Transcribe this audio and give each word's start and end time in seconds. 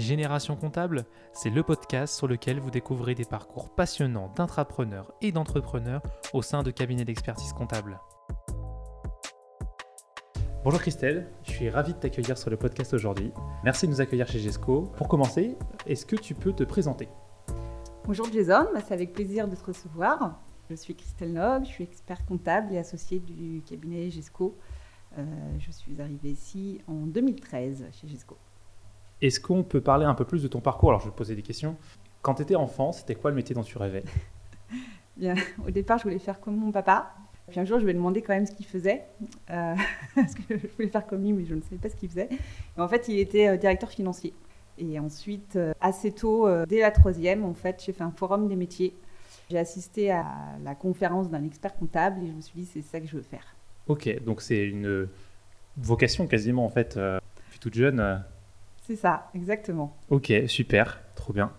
Génération 0.00 0.56
Comptable, 0.56 1.06
c'est 1.32 1.50
le 1.50 1.62
podcast 1.62 2.14
sur 2.14 2.26
lequel 2.26 2.60
vous 2.60 2.70
découvrez 2.70 3.14
des 3.14 3.24
parcours 3.24 3.70
passionnants 3.70 4.32
d'intrapreneurs 4.36 5.12
et 5.22 5.32
d'entrepreneurs 5.32 6.02
au 6.32 6.42
sein 6.42 6.62
de 6.62 6.70
cabinets 6.70 7.04
d'expertise 7.04 7.52
comptable. 7.52 8.00
Bonjour 10.64 10.80
Christelle, 10.80 11.30
je 11.44 11.52
suis 11.52 11.70
ravi 11.70 11.94
de 11.94 11.98
t'accueillir 11.98 12.36
sur 12.36 12.50
le 12.50 12.56
podcast 12.56 12.92
aujourd'hui. 12.92 13.32
Merci 13.64 13.86
de 13.86 13.92
nous 13.92 14.00
accueillir 14.00 14.26
chez 14.26 14.40
GESCO. 14.40 14.82
Pour 14.96 15.08
commencer, 15.08 15.56
est-ce 15.86 16.04
que 16.04 16.16
tu 16.16 16.34
peux 16.34 16.52
te 16.52 16.64
présenter? 16.64 17.08
Bonjour 18.04 18.30
Jason, 18.32 18.66
bah, 18.74 18.80
c'est 18.86 18.94
avec 18.94 19.12
plaisir 19.12 19.48
de 19.48 19.56
te 19.56 19.64
recevoir. 19.64 20.40
Je 20.68 20.74
suis 20.74 20.94
Christelle 20.94 21.32
Nob, 21.32 21.64
je 21.64 21.70
suis 21.70 21.84
expert 21.84 22.24
comptable 22.26 22.72
et 22.72 22.78
associée 22.78 23.20
du 23.20 23.62
cabinet 23.62 24.10
GESCO. 24.10 24.58
Euh, 25.18 25.24
je 25.58 25.70
suis 25.70 26.00
arrivée 26.00 26.30
ici 26.30 26.80
en 26.88 27.06
2013 27.06 27.86
chez 27.92 28.08
GESCO. 28.08 28.36
Est-ce 29.22 29.40
qu'on 29.40 29.62
peut 29.62 29.80
parler 29.80 30.04
un 30.04 30.14
peu 30.14 30.24
plus 30.24 30.42
de 30.42 30.48
ton 30.48 30.60
parcours? 30.60 30.90
Alors 30.90 31.00
je 31.00 31.06
vais 31.06 31.12
te 31.12 31.16
poser 31.16 31.34
des 31.34 31.42
questions. 31.42 31.76
Quand 32.22 32.34
tu 32.34 32.42
étais 32.42 32.56
enfant, 32.56 32.92
c'était 32.92 33.14
quoi 33.14 33.30
le 33.30 33.36
métier 33.36 33.54
dont 33.54 33.62
tu 33.62 33.78
rêvais? 33.78 34.04
Bien, 35.16 35.34
au 35.66 35.70
départ, 35.70 35.98
je 35.98 36.04
voulais 36.04 36.18
faire 36.18 36.40
comme 36.40 36.56
mon 36.56 36.70
papa. 36.70 37.14
Puis 37.48 37.60
un 37.60 37.64
jour, 37.64 37.78
je 37.78 37.84
lui 37.84 37.92
ai 37.92 37.94
demandé 37.94 38.20
quand 38.20 38.34
même 38.34 38.46
ce 38.46 38.52
qu'il 38.52 38.66
faisait. 38.66 39.04
Euh, 39.50 39.74
parce 40.14 40.34
que 40.34 40.58
je 40.58 40.66
voulais 40.76 40.88
faire 40.88 41.06
comme 41.06 41.22
lui, 41.22 41.32
mais 41.32 41.44
je 41.44 41.54
ne 41.54 41.62
savais 41.62 41.76
pas 41.76 41.88
ce 41.88 41.96
qu'il 41.96 42.08
faisait. 42.08 42.28
Et 42.76 42.80
en 42.80 42.88
fait, 42.88 43.08
il 43.08 43.18
était 43.18 43.48
euh, 43.48 43.56
directeur 43.56 43.90
financier. 43.90 44.34
Et 44.78 44.98
ensuite, 44.98 45.56
euh, 45.56 45.72
assez 45.80 46.12
tôt, 46.12 46.46
dès 46.66 46.80
la 46.80 46.90
troisième, 46.90 47.44
en 47.44 47.54
fait, 47.54 47.82
j'ai 47.86 47.92
fait 47.92 48.02
un 48.02 48.10
forum 48.10 48.48
des 48.48 48.56
métiers. 48.56 48.94
J'ai 49.48 49.58
assisté 49.58 50.10
à 50.10 50.26
la 50.62 50.74
conférence 50.74 51.30
d'un 51.30 51.44
expert 51.44 51.74
comptable 51.76 52.22
et 52.22 52.26
je 52.26 52.32
me 52.32 52.40
suis 52.40 52.60
dit, 52.60 52.66
c'est 52.66 52.82
ça 52.82 53.00
que 53.00 53.06
je 53.06 53.16
veux 53.16 53.22
faire. 53.22 53.56
Ok, 53.86 54.22
donc 54.24 54.42
c'est 54.42 54.66
une 54.66 55.08
vocation 55.78 56.26
quasiment, 56.26 56.64
en 56.66 56.68
fait, 56.68 56.98
depuis 56.98 57.60
toute 57.60 57.74
jeune. 57.74 58.22
C'est 58.86 58.96
ça, 58.96 59.30
exactement. 59.34 59.96
Ok, 60.10 60.32
super, 60.46 61.00
trop 61.16 61.32
bien. 61.32 61.52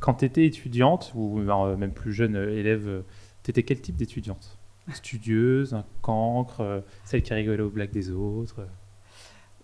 Quand 0.00 0.14
tu 0.14 0.24
étais 0.24 0.44
étudiante, 0.44 1.12
ou 1.14 1.38
même 1.38 1.92
plus 1.92 2.12
jeune 2.12 2.34
élève, 2.34 3.04
tu 3.44 3.50
étais 3.50 3.62
quel 3.62 3.80
type 3.80 3.94
d'étudiante? 3.94 4.58
Studieuse, 4.92 5.72
un 5.72 5.84
cancre, 6.02 6.60
euh, 6.60 6.80
celle 7.04 7.22
qui 7.22 7.32
rigolait 7.32 7.62
aux 7.62 7.70
blagues 7.70 7.92
des 7.92 8.10
autres 8.10 8.66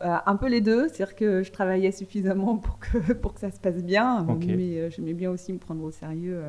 euh, 0.02 0.16
un 0.24 0.36
peu 0.36 0.48
les 0.48 0.62
deux, 0.62 0.88
c'est-à-dire 0.88 1.14
que 1.14 1.42
je 1.42 1.52
travaillais 1.52 1.92
suffisamment 1.92 2.56
pour 2.56 2.78
que, 2.78 3.12
pour 3.12 3.34
que 3.34 3.40
ça 3.40 3.50
se 3.50 3.60
passe 3.60 3.82
bien, 3.84 4.26
mais 4.46 4.78
euh, 4.78 4.88
j'aimais 4.88 5.12
bien 5.12 5.30
aussi 5.30 5.52
me 5.52 5.58
prendre 5.58 5.82
au 5.82 5.90
sérieux 5.90 6.42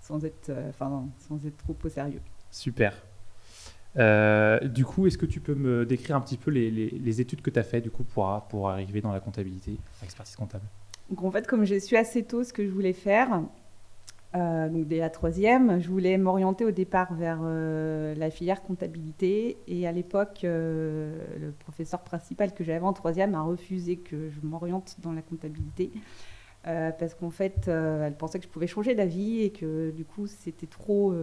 sans, 0.00 0.24
être, 0.24 0.50
enfin, 0.70 1.06
sans 1.18 1.46
être 1.46 1.56
trop 1.58 1.76
au 1.84 1.88
sérieux. 1.88 2.20
Super. 2.50 3.00
Du 3.96 4.84
coup, 4.84 5.06
est-ce 5.06 5.18
que 5.18 5.26
tu 5.26 5.40
peux 5.40 5.54
me 5.54 5.86
décrire 5.86 6.16
un 6.16 6.20
petit 6.20 6.36
peu 6.36 6.50
les, 6.50 7.20
études 7.20 7.42
que 7.42 7.50
tu 7.50 7.58
as 7.58 7.64
faites 7.64 7.84
du 7.84 7.90
coup, 7.90 8.04
pour, 8.04 8.46
pour 8.48 8.68
arriver 8.68 9.00
dans 9.00 9.12
la 9.12 9.20
comptabilité, 9.20 9.78
l'expertise 10.02 10.36
comptable? 10.36 10.64
Donc 11.10 11.22
en 11.22 11.30
fait, 11.30 11.46
comme 11.46 11.64
j'ai 11.64 11.80
su 11.80 11.96
assez 11.96 12.22
tôt 12.22 12.44
ce 12.44 12.52
que 12.52 12.64
je 12.64 12.70
voulais 12.70 12.94
faire, 12.94 13.42
euh, 14.34 14.68
donc 14.68 14.88
dès 14.88 14.98
la 14.98 15.10
troisième, 15.10 15.80
je 15.80 15.88
voulais 15.88 16.18
m'orienter 16.18 16.64
au 16.64 16.72
départ 16.72 17.14
vers 17.14 17.40
euh, 17.42 18.14
la 18.16 18.30
filière 18.30 18.62
comptabilité. 18.62 19.58
Et 19.68 19.86
à 19.86 19.92
l'époque, 19.92 20.40
euh, 20.44 21.24
le 21.40 21.52
professeur 21.52 22.02
principal 22.02 22.52
que 22.52 22.64
j'avais 22.64 22.84
en 22.84 22.92
troisième 22.92 23.34
a 23.34 23.42
refusé 23.42 23.96
que 23.96 24.30
je 24.30 24.40
m'oriente 24.42 24.96
dans 25.02 25.12
la 25.12 25.22
comptabilité. 25.22 25.92
parce 26.64 27.14
qu'en 27.14 27.30
fait, 27.30 27.68
elle 27.68 28.16
pensait 28.16 28.38
que 28.38 28.44
je 28.46 28.50
pouvais 28.50 28.66
changer 28.66 28.94
d'avis 28.94 29.42
et 29.42 29.50
que 29.50 29.90
du 29.90 30.04
coup, 30.04 30.26
c'était 30.26 30.66
trop, 30.66 31.14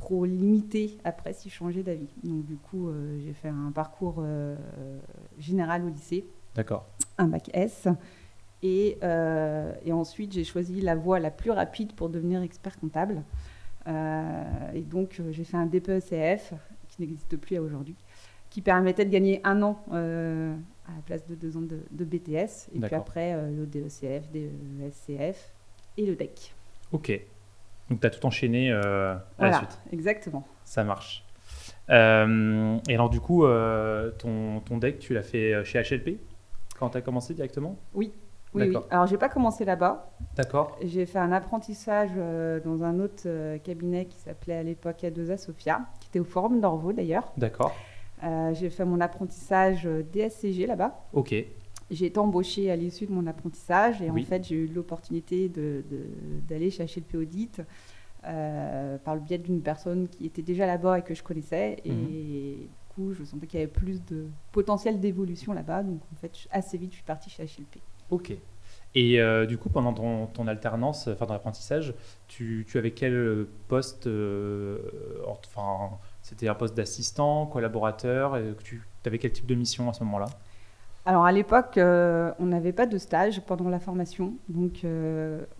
trop 0.00 0.24
limité 0.24 0.98
après 1.04 1.32
si 1.32 1.48
je 1.48 1.54
changeais 1.54 1.82
d'avis. 1.82 2.08
Donc 2.24 2.44
du 2.44 2.56
coup, 2.56 2.90
j'ai 3.22 3.32
fait 3.32 3.48
un 3.48 3.70
parcours 3.72 4.24
général 5.38 5.84
au 5.84 5.88
lycée. 5.88 6.24
D'accord. 6.54 6.86
Un 7.18 7.28
bac 7.28 7.50
S. 7.52 7.86
Euh, 8.64 9.72
et, 9.84 9.92
ensuite, 9.92 10.32
j'ai 10.32 10.44
choisi 10.44 10.80
la 10.80 10.94
voie 10.94 11.18
la 11.18 11.30
plus 11.30 11.50
rapide 11.50 11.92
pour 11.92 12.08
devenir 12.08 12.42
expert 12.42 12.78
comptable. 12.78 13.22
Euh, 13.88 14.72
et 14.74 14.82
donc, 14.82 15.18
euh, 15.20 15.32
j'ai 15.32 15.44
fait 15.44 15.56
un 15.56 15.66
DPECF, 15.66 16.52
qui 16.88 17.00
n'existe 17.00 17.36
plus 17.36 17.56
à 17.56 17.62
aujourd'hui, 17.62 17.96
qui 18.50 18.60
permettait 18.60 19.04
de 19.04 19.10
gagner 19.10 19.40
un 19.44 19.62
an 19.62 19.82
à 19.92 20.92
la 20.94 21.02
place 21.06 21.26
de 21.26 21.34
deux 21.34 21.56
ans 21.56 21.62
de, 21.62 22.04
BTS. 22.04 22.68
Et 22.74 22.80
puis 22.80 22.94
après, 22.94 23.36
le 23.50 23.64
DECF, 23.64 24.28
DESCF 24.32 25.52
et 25.96 26.06
le 26.06 26.16
DEC. 26.16 26.52
Ok. 26.92 27.20
Donc, 27.90 28.00
tu 28.00 28.06
as 28.06 28.10
tout 28.10 28.24
enchaîné 28.24 28.72
à 28.72 29.22
la 29.38 29.52
suite. 29.52 29.78
Exactement. 29.92 30.46
Ça 30.64 30.84
marche. 30.84 31.24
et 31.88 31.92
alors, 31.92 33.10
du 33.10 33.20
coup, 33.20 33.44
ton, 34.18 34.60
ton 34.60 34.78
DEC, 34.78 34.98
tu 34.98 35.14
l'as 35.14 35.22
fait 35.22 35.64
chez 35.64 35.82
HLP 35.82 36.20
quand 36.78 36.90
tu 36.90 36.98
as 36.98 37.02
commencé 37.02 37.34
directement? 37.34 37.76
Oui, 37.92 38.12
oui, 38.54 38.68
oui. 38.68 38.76
Alors, 38.90 39.06
j'ai 39.06 39.18
pas 39.18 39.28
commencé 39.28 39.64
là-bas. 39.64 40.10
D'accord. 40.34 40.76
J'ai 40.82 41.06
fait 41.06 41.18
un 41.18 41.30
apprentissage 41.30 42.10
euh, 42.16 42.58
dans 42.60 42.82
un 42.82 42.98
autre 42.98 43.22
euh, 43.26 43.58
cabinet 43.58 44.06
qui 44.06 44.18
s'appelait 44.18 44.56
à 44.56 44.62
l'époque 44.62 45.02
A2A 45.02 45.36
Sofia, 45.36 45.82
qui 46.00 46.08
était 46.08 46.18
au 46.18 46.24
Forum 46.24 46.60
d'Orvaux 46.60 46.92
d'ailleurs. 46.92 47.32
D'accord. 47.36 47.74
Euh, 48.24 48.52
j'ai 48.54 48.70
fait 48.70 48.84
mon 48.84 49.00
apprentissage 49.00 49.88
DSCG 50.12 50.66
là-bas. 50.66 50.98
Ok. 51.12 51.34
J'ai 51.90 52.06
été 52.06 52.18
embauchée 52.18 52.70
à 52.70 52.76
l'issue 52.76 53.06
de 53.06 53.12
mon 53.12 53.26
apprentissage 53.26 54.00
et 54.02 54.10
en 54.10 54.16
fait, 54.24 54.44
j'ai 54.46 54.56
eu 54.56 54.66
l'opportunité 54.66 55.48
d'aller 55.48 56.66
de, 56.66 56.70
chez 56.70 56.84
HLP 56.84 57.14
Audit 57.16 57.62
par 58.22 59.14
le 59.14 59.20
biais 59.20 59.38
d'une 59.38 59.60
personne 59.60 60.08
qui 60.08 60.26
était 60.26 60.42
déjà 60.42 60.66
là-bas 60.66 61.00
et 61.00 61.02
que 61.02 61.14
je 61.14 61.22
connaissais. 61.22 61.78
Et 61.84 61.90
mhm. 61.90 62.06
du 62.06 62.68
coup, 62.94 63.12
je 63.12 63.24
sentais 63.24 63.46
qu'il 63.46 63.60
y 63.60 63.62
avait 63.62 63.72
plus 63.72 64.04
de 64.04 64.26
potentiel 64.52 65.00
d'évolution 65.00 65.52
là-bas. 65.52 65.82
Donc, 65.82 66.00
en 66.12 66.16
fait, 66.16 66.32
assez 66.50 66.78
vite, 66.78 66.92
je 66.92 66.96
suis 66.96 67.04
partie 67.04 67.30
chez 67.30 67.44
HLP. 67.44 67.80
Ok. 68.10 68.36
Et 68.94 69.20
euh, 69.20 69.46
du 69.46 69.56
coup, 69.56 69.68
pendant 69.68 69.92
ton, 70.26 70.46
alternance, 70.48 71.08
enfin 71.08 71.26
ton 71.26 71.34
apprentissage, 71.34 71.94
tu, 72.26 72.66
avais 72.74 72.90
quel 72.90 73.46
poste 73.68 74.06
euh, 74.06 74.78
Enfin, 75.26 75.98
c'était 76.22 76.48
un 76.48 76.54
poste 76.54 76.76
d'assistant, 76.76 77.46
collaborateur 77.46 78.38
Tu 78.64 78.82
avais 79.06 79.18
quel 79.18 79.32
type 79.32 79.46
de 79.46 79.54
mission 79.54 79.88
à 79.88 79.92
ce 79.92 80.02
moment-là? 80.04 80.26
Alors 81.06 81.24
à 81.24 81.32
l'époque, 81.32 81.78
euh, 81.78 82.32
on 82.38 82.46
n'avait 82.46 82.72
pas 82.72 82.86
de 82.86 82.98
stage 82.98 83.40
pendant 83.42 83.68
la 83.68 83.80
formation. 83.80 84.34
Donc 84.48 84.84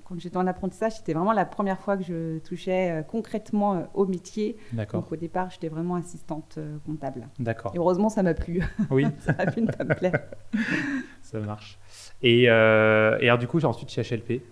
quand 0.05 0.19
j'étais 0.19 0.37
en 0.37 0.47
apprentissage, 0.47 0.97
c'était 0.97 1.15
vraiment 1.15 1.33
la 1.33 1.45
première 1.45 1.81
fois 1.81 1.97
que 1.97 2.05
je 2.05 2.39
touchais 2.41 3.05
concrètement 3.09 3.89
au 3.95 4.07
métier. 4.07 4.57
Donc 4.93 5.11
au 5.11 5.17
départ, 5.17 5.51
j'étais 5.51 5.69
vraiment 5.69 5.95
assistante 5.95 6.59
comptable. 6.85 7.29
D'accord. 7.39 7.73
Et 7.75 7.79
heureusement, 7.79 8.09
ça 8.09 8.23
m'a 8.23 8.35
plu. 8.35 8.63
Oui. 8.91 9.07
ça 9.21 9.35
a 9.39 9.47
pu 9.47 9.63
ne 9.63 9.71
pas 9.71 9.85
me 9.85 9.95
plaire. 9.95 10.21
ça 11.23 11.41
marche. 11.41 11.79
Et, 12.23 12.51
euh, 12.51 13.19
et 13.21 13.29
alors, 13.29 13.39
du 13.39 13.47
coup, 13.47 13.61
ensuite 13.61 13.91
chez 13.91 14.03
HLP 14.03 14.43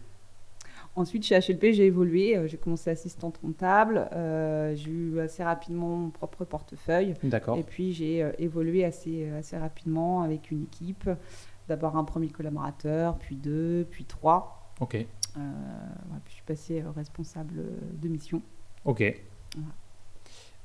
Ensuite, 0.99 1.25
chez 1.25 1.39
HLP, 1.39 1.67
j'ai 1.71 1.87
évolué. 1.87 2.37
Euh, 2.37 2.49
j'ai 2.49 2.57
commencé 2.57 2.91
assistante 2.91 3.39
comptable. 3.39 4.09
Euh, 4.13 4.75
j'ai 4.75 4.91
eu 4.91 5.21
assez 5.21 5.45
rapidement 5.45 5.97
mon 5.97 6.11
propre 6.11 6.45
portefeuille. 6.45 7.15
D'accord. 7.23 7.57
Et 7.57 7.63
puis, 7.63 7.93
j'ai 7.93 8.29
évolué 8.41 8.85
assez, 8.85 9.29
assez 9.31 9.57
rapidement 9.57 10.23
avec 10.23 10.51
une 10.51 10.65
équipe. 10.65 11.09
D'abord 11.69 11.97
un 11.97 12.03
premier 12.03 12.29
collaborateur, 12.29 13.17
puis 13.19 13.37
deux, 13.37 13.87
puis 13.91 14.07
trois. 14.07 14.73
Ok. 14.81 14.91
puis 14.91 15.07
je 16.27 16.33
suis 16.33 16.43
passée 16.45 16.83
responsable 16.97 17.63
de 17.93 18.09
mission. 18.09 18.43
Ok. 18.85 19.03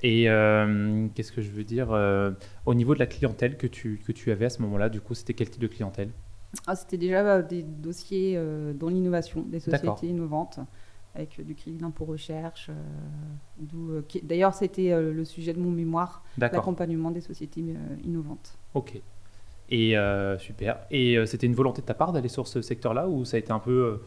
Et 0.01 0.23
qu'est-ce 1.13 1.31
que 1.31 1.41
je 1.41 1.51
veux 1.51 1.63
dire 1.63 1.91
Au 2.65 2.73
niveau 2.73 2.95
de 2.95 2.99
la 2.99 3.05
clientèle 3.05 3.57
que 3.57 3.67
tu, 3.67 4.01
que 4.03 4.11
tu 4.11 4.31
avais 4.31 4.45
à 4.45 4.49
ce 4.49 4.63
moment-là, 4.63 4.89
du 4.89 4.99
coup, 4.99 5.13
c'était 5.13 5.33
quel 5.33 5.49
type 5.49 5.61
de 5.61 5.67
clientèle? 5.67 6.09
Ah, 6.67 6.75
C'était 6.75 6.97
déjà 6.97 7.19
euh, 7.19 7.41
des 7.41 7.63
dossiers 7.63 8.33
euh, 8.35 8.73
dans 8.73 8.89
l'innovation, 8.89 9.41
des 9.41 9.59
sociétés 9.59 10.07
innovantes, 10.07 10.59
avec 11.15 11.39
euh, 11.39 11.43
du 11.43 11.55
crédit 11.55 11.77
d'impôt 11.77 12.05
recherche. 12.05 12.69
D'ailleurs, 14.23 14.53
c'était 14.53 14.99
le 14.99 15.25
sujet 15.25 15.53
de 15.53 15.59
mon 15.59 15.71
mémoire, 15.71 16.23
l'accompagnement 16.37 17.11
des 17.11 17.21
sociétés 17.21 17.63
innovantes. 18.03 18.57
Ok. 18.73 19.01
Et 19.69 19.95
super. 20.37 20.79
Et 20.91 21.17
c'était 21.25 21.47
une 21.47 21.55
volonté 21.55 21.81
de 21.81 21.87
ta 21.87 21.93
part 21.93 22.11
d'aller 22.11 22.29
sur 22.29 22.47
ce 22.47 22.61
secteur-là 22.61 23.07
ou 23.07 23.25
ça 23.25 23.37
a 23.37 23.39
été 23.39 23.51
un 23.51 23.59
peu 23.59 24.01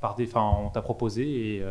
par 0.00 0.14
des, 0.14 0.26
enfin, 0.26 0.52
on 0.64 0.70
t'a 0.70 0.82
proposé 0.82 1.56
et 1.56 1.64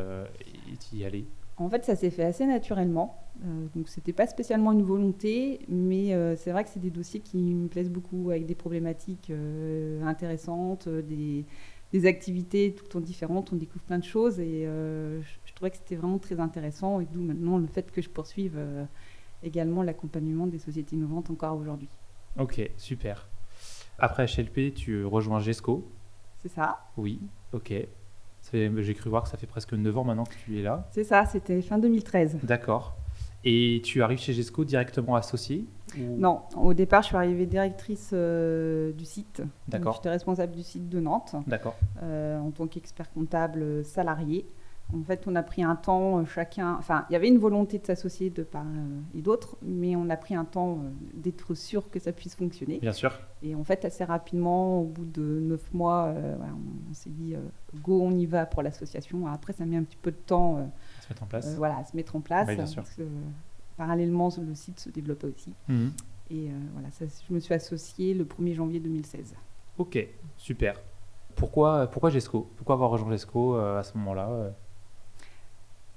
tu 0.90 0.98
y 0.98 1.06
allais 1.06 1.26
en 1.60 1.70
fait, 1.70 1.84
ça 1.84 1.96
s'est 1.96 2.10
fait 2.10 2.24
assez 2.24 2.46
naturellement. 2.46 3.22
Euh, 3.46 3.68
donc, 3.76 3.88
c'était 3.88 4.14
pas 4.14 4.28
spécialement 4.28 4.72
une 4.72 4.84
volonté, 4.84 5.60
mais 5.70 6.14
euh, 6.14 6.36
c'est 6.36 6.52
vrai 6.52 6.64
que 6.64 6.70
c'est 6.70 6.80
des 6.80 6.90
dossiers 6.90 7.20
qui 7.20 7.38
me 7.38 7.68
plaisent 7.68 7.90
beaucoup, 7.90 8.32
avec 8.32 8.46
des 8.46 8.56
problématiques 8.56 9.30
euh, 9.30 10.04
intéressantes, 10.04 10.90
des, 10.90 11.46
activités 12.06 12.74
tout 12.74 12.84
le 12.86 12.90
temps 12.90 13.00
différentes. 13.00 13.52
On 13.54 13.56
découvre 13.56 13.84
plein 13.84 13.98
de 13.98 14.04
choses 14.04 14.40
et 14.40 14.66
je, 14.66 15.54
trouvais 15.56 15.72
que 15.72 15.78
c'était 15.78 15.96
vraiment 15.96 16.20
très 16.20 16.40
intéressant. 16.40 17.00
Et 17.00 17.06
d'où 17.06 17.22
maintenant 17.22 17.58
le 17.58 17.66
fait 17.66 17.92
que 17.92 18.02
je 18.02 18.10
poursuive 18.10 18.60
également 19.42 19.82
l'accompagnement 19.82 20.46
des 20.46 20.60
sociétés 20.60 20.96
innovantes 20.96 21.32
encore 21.32 21.58
aujourd'hui. 21.58 21.90
Ok, 22.38 22.62
super. 22.78 23.28
Après 23.98 24.28
HLP, 24.28 24.76
tu 24.76 25.04
rejoins 25.04 25.40
GESCO. 25.40 25.90
C'est 26.44 26.50
ça. 26.50 26.78
Oui, 26.96 27.20
ok. 27.54 27.74
J'ai 28.54 28.94
cru 28.94 29.10
voir 29.10 29.24
que 29.24 29.30
ça 29.30 29.38
fait 29.38 29.48
presque 29.48 29.74
9 29.74 29.98
ans 29.98 30.04
maintenant 30.04 30.26
que 30.26 30.36
tu 30.46 30.60
es 30.60 30.62
là. 30.62 30.88
C'est 30.92 31.04
ça, 31.04 31.26
c'était 31.26 31.62
fin 31.64 31.80
2013. 31.80 32.38
D'accord. 32.44 32.96
Et 33.46 33.82
tu 33.84 34.02
arrives 34.04 34.20
chez 34.20 34.34
GESCO 34.34 34.66
directement 34.66 35.16
associé 35.16 35.66
Non, 35.98 36.42
au 36.58 36.74
départ, 36.74 37.02
je 37.04 37.08
suis 37.08 37.16
arrivée 37.16 37.46
directrice 37.46 38.12
euh, 38.14 38.92
du 38.92 39.06
site. 39.06 39.42
D'accord. 39.68 39.96
J'étais 39.96 40.10
responsable 40.10 40.54
du 40.56 40.64
site 40.64 40.90
de 40.90 41.00
Nantes 41.00 41.36
D'accord. 41.48 41.76
euh, 42.04 42.38
en 42.40 42.52
tant 42.52 42.68
qu'expert 42.68 43.12
comptable 43.14 43.84
salarié. 43.86 44.46
En 44.92 45.04
fait, 45.04 45.26
on 45.28 45.36
a 45.36 45.44
pris 45.44 45.62
un 45.62 45.76
temps 45.76 46.18
euh, 46.18 46.26
chacun. 46.26 46.76
Enfin, 46.80 47.06
il 47.10 47.14
y 47.14 47.16
avait 47.16 47.28
une 47.28 47.38
volonté 47.38 47.78
de 47.78 47.86
s'associer 47.86 48.32
de 48.32 48.42
part 48.42 48.66
euh, 48.66 49.18
et 49.18 49.22
d'autre, 49.22 49.56
mais 49.62 49.96
on 49.96 50.10
a 50.10 50.18
pris 50.18 50.34
un 50.34 50.46
temps 50.46 50.80
euh, 50.84 50.90
d'être 51.14 51.54
sûr 51.54 51.92
que 51.92 52.00
ça 52.00 52.12
puisse 52.12 52.34
fonctionner. 52.36 52.80
Bien 52.80 52.92
sûr. 52.92 53.14
Et 53.44 53.54
en 53.54 53.64
fait, 53.64 53.86
assez 53.86 54.04
rapidement, 54.04 54.82
au 54.82 54.86
bout 54.86 55.06
de 55.06 55.22
neuf 55.22 55.72
mois, 55.74 56.06
euh, 56.08 56.36
on, 56.90 56.94
s'est 56.94 57.10
dit 57.10 57.36
euh, 57.36 57.40
go, 57.82 58.02
on 58.02 58.12
y 58.12 58.26
va 58.26 58.46
pour 58.46 58.62
l'association. 58.64 59.28
Après, 59.28 59.54
ça 59.54 59.66
met 59.66 59.78
un 59.78 59.84
petit 59.84 59.98
peu 60.02 60.12
de 60.12 60.18
temps 60.18 60.58
euh, 60.58 60.66
Ça 61.02 61.08
se 61.08 61.14
met 61.14 61.24
en 61.24 61.26
place. 61.26 61.48
euh, 61.48 61.56
voilà, 61.58 61.78
à 61.78 61.84
se 61.84 61.96
mettre 61.96 62.16
en 62.16 62.22
place. 62.22 62.48
Oui, 62.48 62.56
bien 62.56 62.66
sûr. 62.66 62.84
parce 62.84 62.96
que, 62.96 63.04
parallèlement, 63.78 64.30
le 64.40 64.56
site 64.56 64.80
se 64.80 64.90
développait 64.90 65.28
aussi. 65.28 65.54
Mhm. 65.68 65.92
Et 66.32 66.50
euh, 66.50 66.52
voilà, 66.74 66.92
ça, 66.92 67.06
je 67.28 67.34
me 67.34 67.40
suis 67.40 67.54
associée 67.54 68.14
le 68.14 68.24
1er 68.24 68.54
janvier 68.54 68.80
2016. 68.80 69.36
Ok, 69.78 69.98
super. 70.38 70.80
Pourquoi, 71.36 71.88
pourquoi 71.88 72.10
GESCO? 72.10 72.50
Pourquoi 72.58 72.76
avoir 72.76 72.90
rejoint 72.90 73.12
GESCO 73.12 73.56
euh, 73.56 73.80
à 73.80 73.84
ce 73.84 73.98
moment-là 73.98 74.30
euh? 74.30 74.50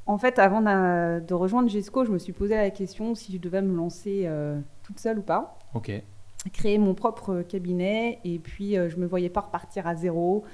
En 0.06 0.18
fait, 0.18 0.38
avant 0.38 0.60
de 0.60 1.34
rejoindre 1.34 1.68
GESCO, 1.68 2.04
je 2.04 2.10
me 2.10 2.18
suis 2.18 2.32
posé 2.32 2.56
la 2.56 2.70
question 2.70 3.14
si 3.14 3.32
je 3.32 3.38
devais 3.38 3.62
me 3.62 3.74
lancer 3.74 4.22
euh, 4.24 4.58
toute 4.82 4.98
seule 4.98 5.18
ou 5.18 5.22
pas. 5.22 5.58
Ok, 5.74 5.92
Créer 6.52 6.78
mon 6.78 6.94
propre 6.94 7.42
cabinet 7.42 8.18
et 8.24 8.40
puis 8.40 8.76
euh, 8.76 8.88
je 8.88 8.96
me 8.96 9.06
voyais 9.06 9.28
pas 9.28 9.42
repartir 9.42 9.86
à 9.86 9.94
zéro, 9.94 10.42
euh, 10.44 10.48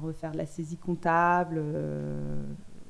refaire 0.00 0.32
de 0.32 0.38
la 0.38 0.46
saisie 0.46 0.76
comptable. 0.76 1.56
euh, 1.58 2.42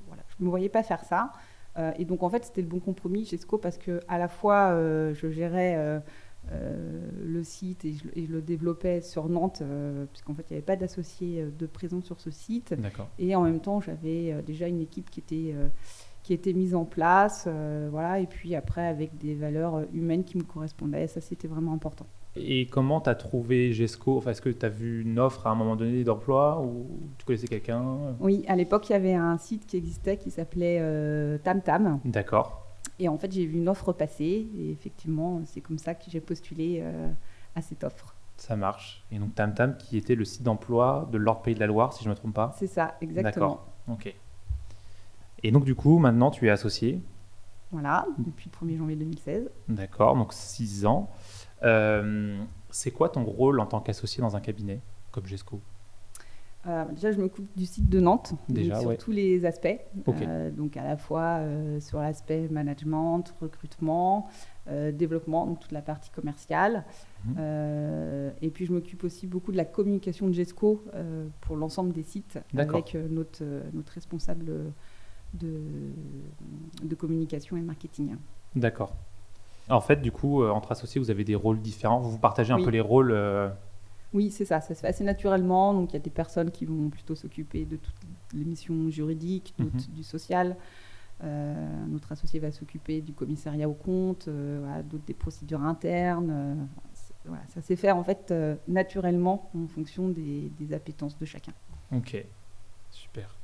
voilà, 0.06 0.22
je 0.28 0.44
me 0.44 0.48
voyais 0.48 0.68
pas 0.68 0.82
faire 0.82 1.04
ça. 1.04 1.32
Euh, 1.78 1.92
et 1.98 2.04
donc 2.04 2.22
en 2.22 2.30
fait, 2.30 2.44
c'était 2.44 2.62
le 2.62 2.68
bon 2.68 2.80
compromis 2.80 3.24
GESCO 3.24 3.58
parce 3.58 3.78
que 3.78 4.00
à 4.08 4.18
la 4.18 4.28
fois 4.28 4.70
euh, 4.70 5.14
je 5.14 5.30
gérais 5.30 5.76
euh, 5.76 6.00
euh, 6.50 7.08
le 7.24 7.44
site 7.44 7.84
et 7.84 7.92
je, 7.92 8.08
et 8.14 8.24
je 8.26 8.32
le 8.32 8.40
développais 8.40 9.00
sur 9.02 9.28
Nantes, 9.28 9.60
euh, 9.62 10.06
puisqu'en 10.10 10.34
fait 10.34 10.44
il 10.48 10.54
n'y 10.54 10.56
avait 10.56 10.64
pas 10.64 10.76
d'associés 10.76 11.42
euh, 11.42 11.50
de 11.56 11.66
présence 11.66 12.04
sur 12.04 12.20
ce 12.20 12.30
site. 12.30 12.72
Et 13.18 13.36
en 13.36 13.42
même 13.42 13.60
temps, 13.60 13.80
j'avais 13.80 14.32
euh, 14.32 14.42
déjà 14.42 14.66
une 14.66 14.80
équipe 14.80 15.10
qui 15.10 15.20
était, 15.20 15.52
euh, 15.54 15.68
qui 16.22 16.32
était 16.32 16.54
mise 16.54 16.74
en 16.74 16.84
place. 16.86 17.44
euh, 17.46 17.88
voilà, 17.90 18.18
et 18.20 18.26
puis 18.26 18.54
après, 18.54 18.86
avec 18.86 19.16
des 19.18 19.34
valeurs 19.34 19.76
euh, 19.76 19.84
humaines 19.92 20.24
qui 20.24 20.38
me 20.38 20.42
correspondaient. 20.44 21.06
Ça, 21.06 21.20
c'était 21.20 21.48
vraiment 21.48 21.74
important. 21.74 22.06
Et 22.36 22.66
comment 22.66 23.00
tu 23.00 23.10
as 23.10 23.14
trouvé 23.14 23.72
GESCO 23.72 24.18
enfin, 24.18 24.30
Est-ce 24.30 24.42
que 24.42 24.50
tu 24.50 24.64
as 24.64 24.68
vu 24.68 25.02
une 25.02 25.18
offre 25.18 25.46
à 25.46 25.50
un 25.50 25.54
moment 25.54 25.76
donné 25.76 26.04
d'emploi 26.04 26.60
ou 26.60 26.86
tu 27.18 27.24
connaissais 27.24 27.48
quelqu'un? 27.48 27.96
Oui, 28.20 28.44
à 28.48 28.56
l'époque, 28.56 28.88
il 28.88 28.92
y 28.92 28.96
avait 28.96 29.14
un 29.14 29.38
site 29.38 29.66
qui 29.66 29.76
existait 29.76 30.16
qui 30.16 30.30
s'appelait 30.30 30.78
euh, 30.80 31.38
TamTam. 31.38 32.00
D'accord. 32.04 32.66
Et 32.98 33.08
en 33.08 33.18
fait, 33.18 33.32
j'ai 33.32 33.46
vu 33.46 33.58
une 33.58 33.68
offre 33.68 33.92
passer. 33.92 34.46
Et 34.56 34.70
effectivement, 34.70 35.40
c'est 35.46 35.60
comme 35.60 35.78
ça 35.78 35.94
que 35.94 36.04
j'ai 36.08 36.20
postulé 36.20 36.80
euh, 36.82 37.08
à 37.56 37.62
cette 37.62 37.82
offre. 37.82 38.14
Ça 38.36 38.54
marche. 38.54 39.04
Et 39.10 39.18
donc 39.18 39.34
TamTam 39.34 39.76
qui 39.76 39.96
était 39.96 40.14
le 40.14 40.24
site 40.24 40.44
d'emploi 40.44 41.08
de 41.10 41.18
l'Ordre 41.18 41.42
Pays 41.42 41.54
de 41.54 41.60
la 41.60 41.66
Loire, 41.66 41.92
si 41.92 42.04
je 42.04 42.08
ne 42.08 42.14
me 42.14 42.16
trompe 42.16 42.34
pas? 42.34 42.54
C'est 42.56 42.68
ça, 42.68 42.94
exactement. 43.00 43.46
D'accord. 43.46 43.66
Ok. 43.88 44.14
Et 45.42 45.50
donc 45.50 45.64
du 45.64 45.74
coup, 45.74 45.98
maintenant 45.98 46.30
tu 46.30 46.46
es 46.46 46.50
associé? 46.50 47.02
Voilà, 47.72 48.06
depuis 48.18 48.48
le 48.50 48.66
1er 48.66 48.78
janvier 48.78 48.96
2016. 48.96 49.50
D'accord, 49.68 50.16
donc 50.16 50.32
6 50.32 50.86
ans. 50.86 51.10
Euh, 51.62 52.38
c'est 52.70 52.90
quoi 52.90 53.08
ton 53.08 53.24
rôle 53.24 53.60
en 53.60 53.66
tant 53.66 53.80
qu'associé 53.80 54.20
dans 54.20 54.36
un 54.36 54.40
cabinet 54.40 54.80
comme 55.10 55.26
GESCO 55.26 55.60
Euh, 56.66 56.84
déjà, 56.92 57.12
je 57.12 57.20
m'occupe 57.20 57.48
du 57.56 57.66
site 57.66 57.88
de 57.88 58.00
Nantes, 58.00 58.34
donc 58.48 58.64
sur 58.64 58.88
ouais. 58.88 58.96
tous 58.96 59.12
les 59.12 59.46
aspects. 59.46 59.78
Euh, 60.08 60.50
donc 60.50 60.76
à 60.76 60.84
la 60.84 60.96
fois 60.96 61.38
euh, 61.38 61.80
sur 61.80 62.00
l'aspect 62.00 62.48
management, 62.50 63.24
recrutement, 63.40 64.28
développement, 64.92 65.46
donc 65.46 65.60
toute 65.60 65.72
la 65.72 65.80
partie 65.80 66.10
commerciale. 66.10 66.84
Mhm. 67.24 68.32
Et 68.42 68.50
puis 68.50 68.66
je 68.66 68.72
m'occupe 68.72 69.02
aussi 69.02 69.26
beaucoup 69.26 69.50
de 69.50 69.56
la 69.56 69.64
communication 69.64 70.26
de 70.26 70.32
GESCO 70.32 70.84
pour 71.40 71.56
l'ensemble 71.56 71.92
des 71.92 72.02
sites, 72.02 72.38
avec 72.56 72.94
notre, 72.94 73.44
notre 73.72 73.92
responsable 73.94 74.72
de, 75.32 75.60
de 76.82 76.94
communication 76.94 77.56
et 77.56 77.62
marketing. 77.62 78.16
D'accord. 78.54 78.94
En 79.70 79.80
fait, 79.80 80.00
du 80.00 80.10
coup, 80.12 80.42
euh, 80.42 80.50
entre 80.50 80.72
associés, 80.72 81.00
vous 81.00 81.10
avez 81.10 81.24
des 81.24 81.34
rôles 81.34 81.60
différents. 81.60 82.00
Vous 82.00 82.10
vous 82.12 82.18
partagez 82.18 82.52
un 82.52 82.56
Oui. 82.56 82.64
peu 82.64 82.70
les 82.70 82.80
rôles. 82.80 83.12
euh, 83.12 83.48
Oui, 84.14 84.30
c'est 84.30 84.44
ça, 84.46 84.60
ça 84.62 84.74
se 84.74 84.80
fait 84.80 84.86
assez 84.86 85.04
naturellement. 85.04 85.74
Donc 85.74 85.90
il 85.90 85.94
y 85.94 85.96
a 85.96 86.02
des 86.02 86.08
personnes 86.10 86.50
qui 86.50 86.64
vont 86.64 86.88
plutôt 86.88 87.14
s'occuper 87.14 87.64
de 87.66 87.76
toutes 87.76 87.94
les 88.32 88.44
missions 88.44 88.88
juridiques, 88.88 89.54
d'autres 89.58 89.86
Mhm. 89.88 89.94
du 89.96 90.02
social. 90.02 90.56
Euh, 91.24 91.86
notre 91.88 92.12
associé 92.12 92.38
va 92.40 92.50
s'occuper 92.52 93.00
du 93.00 93.12
commissariat 93.12 93.68
aux 93.68 93.74
comptes, 93.74 94.28
euh, 94.28 94.60
voilà, 94.64 94.82
d'autres 94.82 95.04
des 95.04 95.14
procédures 95.14 95.62
internes. 95.62 96.30
euh, 96.30 96.54
voilà, 97.26 97.42
ça 97.48 97.60
s'est 97.60 97.76
fait 97.76 97.90
en 97.90 98.02
fait 98.04 98.32
naturellement 98.68 99.50
en 99.54 99.66
fonction 99.66 100.08
des, 100.08 100.50
des 100.58 100.72
appétences 100.72 101.18
de 101.18 101.26
chacun. 101.26 101.52
Ok, 101.94 102.24
super. 102.90 103.34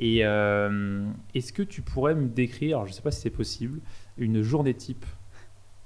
Et 0.00 0.20
est-ce 0.20 1.52
que 1.52 1.62
tu 1.62 1.82
pourrais 1.82 2.16
me 2.16 2.26
décrire, 2.26 2.78
alors 2.78 2.86
je 2.86 2.90
ne 2.92 2.96
sais 2.96 3.02
pas 3.02 3.12
si 3.12 3.20
c'est 3.20 3.30
possible, 3.30 3.80
une 4.18 4.42
journée 4.42 4.74
type 4.74 5.06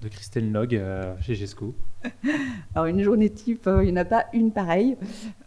de 0.03 0.09
Christelle 0.09 0.51
Nog 0.51 0.75
euh, 0.75 1.15
chez 1.21 1.35
GESCO 1.35 1.75
Alors 2.75 2.87
une 2.87 3.03
journée 3.03 3.31
type, 3.31 3.67
euh, 3.67 3.83
il 3.83 3.87
n'y 3.87 3.93
en 3.93 4.03
a 4.03 4.05
pas 4.05 4.27
une 4.35 4.53
pareille. 4.53 4.97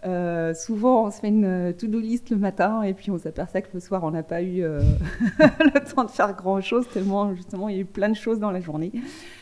Euh, 0.05 0.53
souvent, 0.55 1.05
on 1.05 1.11
se 1.11 1.19
fait 1.19 1.27
une 1.27 1.73
to-do 1.77 1.99
list 1.99 2.31
le 2.31 2.37
matin 2.37 2.81
et 2.81 2.93
puis 2.93 3.11
on 3.11 3.17
s'aperçoit 3.17 3.61
que 3.61 3.69
le 3.73 3.79
soir, 3.79 4.03
on 4.03 4.11
n'a 4.11 4.23
pas 4.23 4.41
eu 4.41 4.61
le 5.39 5.93
temps 5.93 6.03
de 6.03 6.09
faire 6.09 6.33
grand-chose 6.33 6.87
tellement 6.89 7.33
justement 7.35 7.69
il 7.69 7.75
y 7.75 7.77
a 7.77 7.81
eu 7.81 7.85
plein 7.85 8.09
de 8.09 8.15
choses 8.15 8.39
dans 8.39 8.51
la 8.51 8.59
journée. 8.59 8.91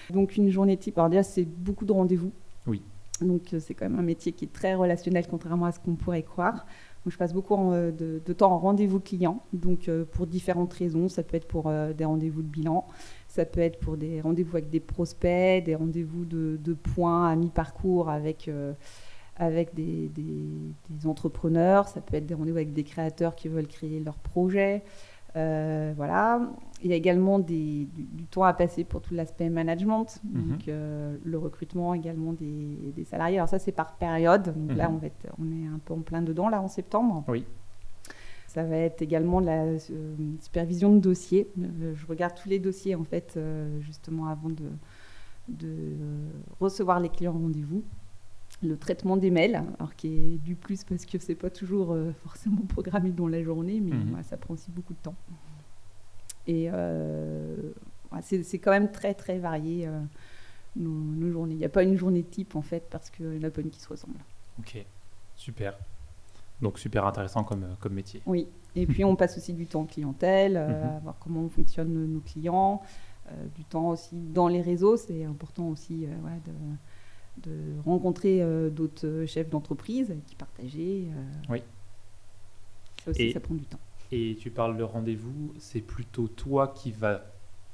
Donc 0.09 0.35
une 0.35 0.49
journée 0.49 0.75
type, 0.75 0.97
alors 0.97 1.09
déjà 1.09 1.23
c'est 1.23 1.45
beaucoup 1.45 1.85
de 1.85 1.93
rendez-vous. 1.93 2.33
Oui. 2.65 2.81
Donc 3.21 3.55
c'est 3.59 3.73
quand 3.73 3.89
même 3.89 3.99
un 3.99 4.03
métier 4.03 4.33
qui 4.33 4.45
est 4.45 4.53
très 4.53 4.75
relationnel 4.75 5.25
contrairement 5.29 5.65
à 5.65 5.71
ce 5.71 5.79
qu'on 5.79 5.95
pourrait 5.95 6.23
croire. 6.23 6.65
Donc, 7.05 7.13
je 7.13 7.17
passe 7.17 7.33
beaucoup 7.33 7.53
en, 7.53 7.71
de, 7.71 8.21
de 8.25 8.33
temps 8.33 8.51
en 8.51 8.59
rendez-vous 8.59 8.99
clients, 8.99 9.41
donc 9.53 9.89
pour 10.11 10.27
différentes 10.27 10.73
raisons. 10.73 11.07
Ça 11.07 11.23
peut 11.23 11.37
être 11.37 11.47
pour 11.47 11.71
des 11.97 12.03
rendez-vous 12.03 12.41
de 12.41 12.47
bilan, 12.47 12.85
ça 13.37 13.45
peut 13.45 13.59
être 13.61 13.79
pour 13.79 13.97
des 13.97 14.19
rendez-vous 14.19 14.57
avec 14.57 14.69
des 14.71 14.79
prospects, 14.79 15.63
des 15.63 15.75
rendez-vous 15.75 16.25
de, 16.25 16.57
de 16.59 16.73
points 16.73 17.29
à 17.29 17.35
mi-parcours 17.35 18.09
avec, 18.09 18.47
euh, 18.47 18.73
avec 19.35 19.75
des, 19.75 20.09
des- 20.09 20.73
des 20.89 21.05
entrepreneurs, 21.07 21.87
ça 21.87 22.01
peut 22.01 22.15
être 22.17 22.25
des 22.25 22.33
rendez-vous 22.33 22.57
avec 22.57 22.73
des 22.73 22.83
créateurs 22.83 23.35
qui 23.35 23.47
veulent 23.47 23.67
créer 23.67 23.99
leur 23.99 24.15
projet. 24.15 24.81
Euh, 25.35 25.93
voilà. 25.95 26.41
Il 26.83 26.89
y 26.89 26.93
a 26.93 26.95
également 26.95 27.37
des- 27.37 27.85
du, 27.93 28.03
du 28.11 28.23
temps 28.25 28.41
à 28.43 28.53
passer 28.53 28.83
pour 28.83 29.01
tout 29.01 29.13
l'aspect 29.13 29.49
management, 29.49 30.07
Mhm. 30.23 30.49
donc 30.49 30.67
euh, 30.67 31.15
le 31.23 31.37
recrutement 31.37 31.93
également 31.93 32.33
des, 32.33 32.91
des 32.95 33.03
salariés. 33.03 33.37
Alors 33.37 33.49
ça 33.49 33.59
c'est 33.59 33.71
par 33.71 33.93
période, 33.97 34.45
donc 34.57 34.75
là 34.75 34.89
Mhm. 34.89 34.95
on, 34.95 34.97
va 34.97 35.05
être- 35.07 35.27
on 35.39 35.45
est 35.51 35.67
un 35.67 35.77
peu 35.85 35.93
en 35.93 35.99
plein 36.01 36.23
dedans 36.23 36.49
là 36.49 36.59
en 36.59 36.67
septembre. 36.67 37.23
Oui. 37.27 37.45
Ça 38.47 38.63
va 38.63 38.77
être 38.77 39.01
également 39.01 39.41
la 39.41 39.63
euh, 39.63 40.15
supervision 40.39 40.95
de 40.95 40.99
dossiers. 40.99 41.49
Euh, 41.59 41.93
je 41.95 42.05
regarde 42.07 42.33
tous 42.35 42.47
les 42.47 42.59
dossiers 42.59 42.95
en 42.95 43.03
fait 43.03 43.33
euh, 43.35 43.79
justement 43.81 44.27
avant 44.27 44.49
de, 44.49 44.69
de 45.49 45.95
recevoir 46.61 47.01
les 47.01 47.09
clients 47.09 47.35
en 47.35 47.39
rendez-vous. 47.39 47.83
Le 48.63 48.77
traitement 48.77 49.17
des 49.17 49.29
mails, 49.29 49.61
alors 49.77 49.93
qui 49.95 50.07
est 50.07 50.37
du 50.37 50.55
plus 50.55 50.85
parce 50.85 51.05
que 51.05 51.19
c'est 51.19 51.35
pas 51.35 51.49
toujours 51.49 51.95
forcément 52.23 52.61
programmé 52.69 53.11
dans 53.11 53.27
la 53.27 53.43
journée, 53.43 53.81
mais 53.81 53.95
voilà, 54.07 54.23
ça 54.23 54.37
prend 54.37 54.53
aussi 54.53 54.71
beaucoup 54.71 54.93
de 54.93 54.99
temps. 54.99 55.15
Et 56.47 56.69
c'est 58.21 58.59
quand 58.59 58.71
même 58.71 58.89
très 58.89 59.13
très 59.13 59.37
varié 59.37 59.87
nos, 60.77 60.89
nos 60.89 61.31
journées. 61.31 61.53
Il 61.53 61.59
n'y 61.59 61.65
a 61.65 61.69
pas 61.69 61.83
une 61.83 61.97
journée 61.97 62.23
type 62.23 62.55
en 62.55 62.61
fait 62.61 62.87
parce 62.89 63.09
qu'il 63.09 63.27
n'y 63.27 63.45
en 63.45 63.47
a 63.47 63.51
pas 63.51 63.61
une 63.61 63.69
qui 63.69 63.81
se 63.81 63.89
ressemble. 63.89 64.17
Ok, 64.59 64.83
super. 65.35 65.77
Donc 66.61 66.79
super 66.79 67.05
intéressant 67.05 67.43
comme, 67.43 67.63
euh, 67.63 67.73
comme 67.79 67.93
métier. 67.93 68.21
Oui, 68.25 68.47
et 68.75 68.87
puis 68.87 69.03
on 69.03 69.15
passe 69.15 69.37
aussi 69.37 69.53
du 69.53 69.67
temps 69.67 69.81
en 69.81 69.85
clientèle, 69.85 70.57
euh, 70.57 70.83
Mhm. 70.83 70.95
à 70.95 70.99
voir 70.99 71.15
comment 71.19 71.47
fonctionnent 71.49 71.93
nos, 72.07 72.19
clients, 72.21 72.81
euh, 73.27 73.31
du 73.55 73.63
temps 73.63 73.89
aussi 73.89 74.15
dans 74.15 74.47
les 74.47 74.61
réseaux, 74.61 74.97
c'est 74.97 75.23
important 75.23 75.67
aussi 75.69 76.07
de, 76.07 77.49
de 77.51 77.79
rencontrer 77.85 78.41
euh, 78.41 78.69
d'autres 78.69 79.25
chefs 79.27 79.49
d'entreprise 79.49 80.15
qui 80.27 80.35
partager. 80.35 81.07
euh, 81.15 81.23
Oui. 81.49 81.61
Ça 83.03 83.11
aussi, 83.11 83.21
Et- 83.23 83.33
ça 83.33 83.39
prend 83.39 83.53
du 83.55 83.65
temps. 83.65 83.79
Et 84.11 84.37
tu 84.39 84.49
parles 84.51 84.77
de 84.77 84.83
rendez-vous, 84.83 85.53
c'est 85.59 85.81
plutôt 85.81 86.27
toi 86.29 86.69
qui 86.69 86.91
va, 86.91 87.25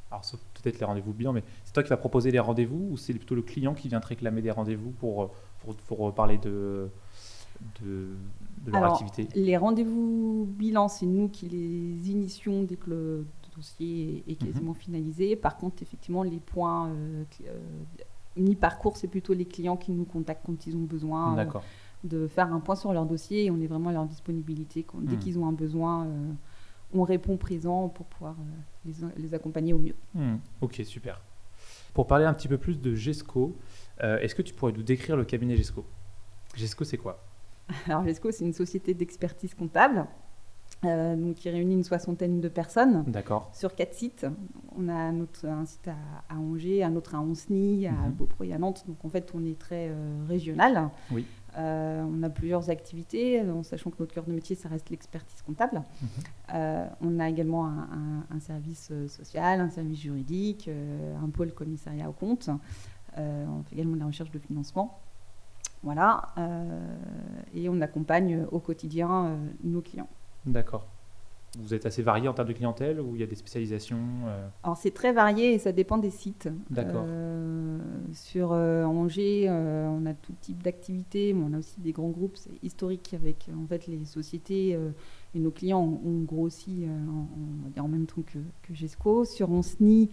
alors 0.10 0.26
sauf 0.26 0.40
peut-être 0.56 0.80
les 0.80 0.86
rendez-vous 0.86 1.14
bilan, 1.14 1.32
mais 1.32 1.44
c'est 1.64 1.74
toi 1.74 1.84
qui 1.84 1.90
va 1.90 1.98
proposer 1.98 2.32
les 2.32 2.40
rendez-vous 2.40 2.88
ou 2.92 2.98
c'est 2.98 3.14
plutôt 3.14 3.36
le 3.36 3.44
client 3.44 3.76
qui 3.76 3.88
vient 3.88 4.00
te 4.02 4.08
réclamer 4.08 4.42
des 4.42 4.50
rendez-vous 4.50 4.90
pour, 4.92 5.32
pour, 5.60 5.76
pour 5.76 6.14
parler 6.16 6.40
de, 6.40 6.90
de, 7.82 8.16
de 8.66 8.72
leur 8.72 8.84
Alors, 8.84 8.94
activité 9.02 9.28
Les 9.40 9.58
rendez-vous 9.58 10.46
bilan, 10.58 10.88
c'est 10.88 11.06
nous 11.06 11.30
qui 11.30 11.48
les 11.50 12.10
initions 12.12 12.64
dès 12.64 12.76
que 12.76 12.90
le 12.90 13.28
dossier 13.56 14.24
est, 14.28 14.36
quasiment 14.36 14.74
finalisé. 14.74 15.36
Par 15.36 15.58
contre, 15.58 15.82
effectivement, 15.84 16.24
les 16.24 16.40
points 16.40 16.90
euh, 16.90 17.24
euh, 17.46 17.60
mi-parcours, 18.36 18.98
c'est 18.98 19.08
plutôt 19.08 19.34
les 19.34 19.46
clients 19.46 19.78
qui 19.78 19.92
nous 19.92 20.06
contactent 20.06 20.46
quand 20.46 20.66
ils 20.68 20.76
ont 20.76 20.84
besoin. 20.84 21.38
euh, 21.38 21.46
de 22.04 22.28
faire 22.28 22.52
un 22.52 22.60
point 22.60 22.76
sur 22.76 22.92
leur 22.92 23.06
dossier 23.06 23.46
et 23.46 23.52
on 23.52 23.62
est 23.62 23.68
vraiment 23.68 23.90
à 23.90 23.94
leur 23.94 24.06
disponibilité. 24.06 24.84
Quand- 24.84 24.98
Dès 25.00 25.16
Hmm. 25.16 25.20
qu'ils 25.20 25.40
ont 25.40 25.48
un 25.48 25.54
besoin, 25.54 26.06
on 26.94 27.04
répond 27.04 27.38
présent 27.38 27.88
pour 27.88 28.06
pouvoir 28.08 28.36
les, 28.86 28.94
les, 29.18 29.34
accompagner 29.34 29.72
au 29.72 29.80
mieux. 29.80 29.96
Hmm, 30.14 30.36
ok, 30.60 30.82
super. 30.84 31.22
Pour 31.94 32.06
parler 32.08 32.26
un 32.26 32.34
petit 32.34 32.50
peu 32.50 32.58
plus 32.58 32.82
de 32.82 32.94
GESCO, 32.94 33.56
est-ce 34.02 34.36
que 34.36 34.42
tu 34.42 34.54
pourrais 34.54 34.74
nous 34.74 34.84
décrire 34.84 35.16
le 35.16 35.24
cabinet 35.24 35.56
GESCO 35.56 35.86
GESCO, 36.56 36.84
c'est 36.84 36.98
quoi? 36.98 37.24
Alors, 37.88 38.04
GESCO, 38.06 38.32
c'est 38.32 38.46
une 38.46 38.54
société 38.54 38.94
d'expertise 38.94 39.54
comptable 39.54 40.06
euh, 40.86 41.16
donc, 41.16 41.36
qui 41.36 41.50
réunit 41.50 41.76
une 41.76 41.84
soixantaine 41.84 42.42
de 42.42 42.50
personnes 42.50 43.06
sur 43.54 43.76
quatre 43.76 43.94
sites. 43.94 44.26
On 44.78 44.90
a 44.90 44.94
un, 44.94 45.22
un 45.44 45.66
site 45.66 45.88
à, 45.88 46.36
Angers, 46.36 46.84
un 46.84 46.96
autre 46.96 47.16
à 47.16 47.22
Onsny, 47.22 47.88
à 47.88 47.92
mhm. 47.92 48.12
Beaupré 48.12 48.50
et 48.50 48.54
à 48.54 48.58
Nantes. 48.58 48.84
Donc 48.88 48.98
en 49.04 49.10
fait, 49.10 49.32
on 49.34 49.46
est 49.46 49.58
très 49.58 49.90
euh, 49.90 50.24
régional. 50.28 50.90
Oui. 51.12 51.26
Euh, 51.58 52.04
on 52.04 52.24
a 52.24 52.30
plusieurs 52.30 52.70
activités, 52.70 53.40
en 53.42 53.62
sachant 53.64 53.92
que 53.92 53.98
notre 54.00 54.14
cœur 54.14 54.26
de 54.26 54.34
métier, 54.34 54.56
ça 54.56 54.68
reste 54.68 54.90
l'expertise 54.90 55.42
comptable. 55.44 55.84
Mhm. 56.02 56.90
on 57.02 57.20
a 57.20 57.30
également 57.30 57.68
un, 57.68 58.40
service 58.40 58.92
social, 59.08 59.62
un 59.62 59.70
service 59.70 60.00
juridique, 60.00 60.68
un 61.24 61.30
pôle 61.30 61.54
commissariat 61.54 62.10
au 62.10 62.14
compte. 62.14 62.50
on 63.16 63.64
fait 63.66 63.76
également 63.76 63.94
de 63.94 64.00
la 64.00 64.08
recherche 64.08 64.32
de 64.32 64.40
financement. 64.40 65.00
Voilà. 65.84 66.34
et 67.54 67.68
on 67.68 67.82
accompagne 67.82 68.46
au 68.52 68.60
quotidien 68.60 69.38
nos 69.64 69.82
clients. 69.82 70.08
D'accord. 70.46 70.88
Vous 71.60 71.76
êtes 71.76 71.86
assez 71.86 72.02
varié 72.02 72.28
en 72.28 72.34
termes 72.34 72.48
de 72.48 72.54
clientèle 72.54 73.00
ou 73.00 73.16
il 73.16 73.22
y 73.22 73.24
a 73.24 73.28
des 73.28 73.36
spécialisations 73.36 74.00
euh 74.26 74.48
Alors 74.64 74.76
c'est 74.76 74.92
très 74.92 75.14
varié 75.14 75.54
et 75.54 75.60
ça 75.60 75.72
dépend 75.72 76.00
des 76.00 76.10
sites. 76.10 76.50
D'accord. 76.72 77.06
Euh, 77.08 77.78
sur 78.12 78.54
euh, 78.54 78.84
Angers, 78.86 79.50
on 79.52 80.06
a 80.08 80.16
tout 80.16 80.34
type 80.42 80.64
d'activités, 80.64 81.34
mais 81.34 81.46
on 81.48 81.54
a 81.54 81.60
aussi 81.60 81.80
des 81.80 81.92
grands 81.92 82.10
groupes 82.10 82.38
historiques 82.64 83.14
avec 83.14 83.50
en 83.56 83.68
fait 83.68 83.86
les 83.86 84.04
sociétés 84.06 84.78
et 85.36 85.40
nos 85.40 85.52
clients 85.52 86.02
ont, 86.04 86.22
grossi 86.22 86.88
en, 87.78 87.82
en, 87.82 87.88
même 87.88 88.08
temps 88.08 88.24
que, 88.26 88.40
que 88.64 88.74
GESCO. 88.74 89.26
Sur 89.26 89.52
Onsny 89.52 90.10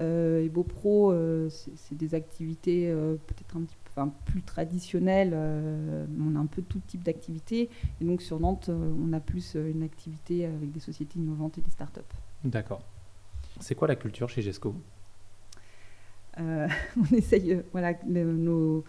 et 0.00 0.48
BoPro, 0.48 1.12
c'est 1.48 1.96
des 1.96 2.14
activités 2.14 2.90
peut-être 3.26 3.56
un 3.56 3.62
petit 3.62 3.76
peu 4.06 4.32
plus 4.32 4.42
traditionnel, 4.42 5.32
euh, 5.34 6.06
on 6.20 6.36
a 6.36 6.38
un 6.38 6.46
peu 6.46 6.62
tout 6.62 6.80
type 6.86 7.02
d'activité. 7.02 7.68
Et 8.00 8.04
donc 8.04 8.22
sur 8.22 8.38
Nantes, 8.38 8.68
euh, 8.68 8.92
on 9.04 9.12
a 9.12 9.20
plus 9.20 9.56
euh, 9.56 9.70
une 9.70 9.82
activité 9.82 10.46
avec 10.46 10.70
des 10.70 10.80
sociétés 10.80 11.18
innovantes 11.18 11.58
et 11.58 11.60
des 11.60 11.70
startups. 11.70 12.00
D'accord. 12.44 12.82
C'est 13.60 13.74
quoi 13.74 13.88
la 13.88 13.96
culture 13.96 14.28
chez 14.28 14.42
GESCO? 14.42 14.74
On 16.40 17.16
essaye, 17.16 17.60
voilà, 17.72 17.94
nos, 18.06 18.84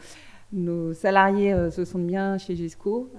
nos, 0.53 0.93
salariés 0.93 1.71
se 1.71 1.83
sentent 1.83 2.05
bien 2.05 2.37
chez 2.37 2.55
GESCO. 2.55 3.11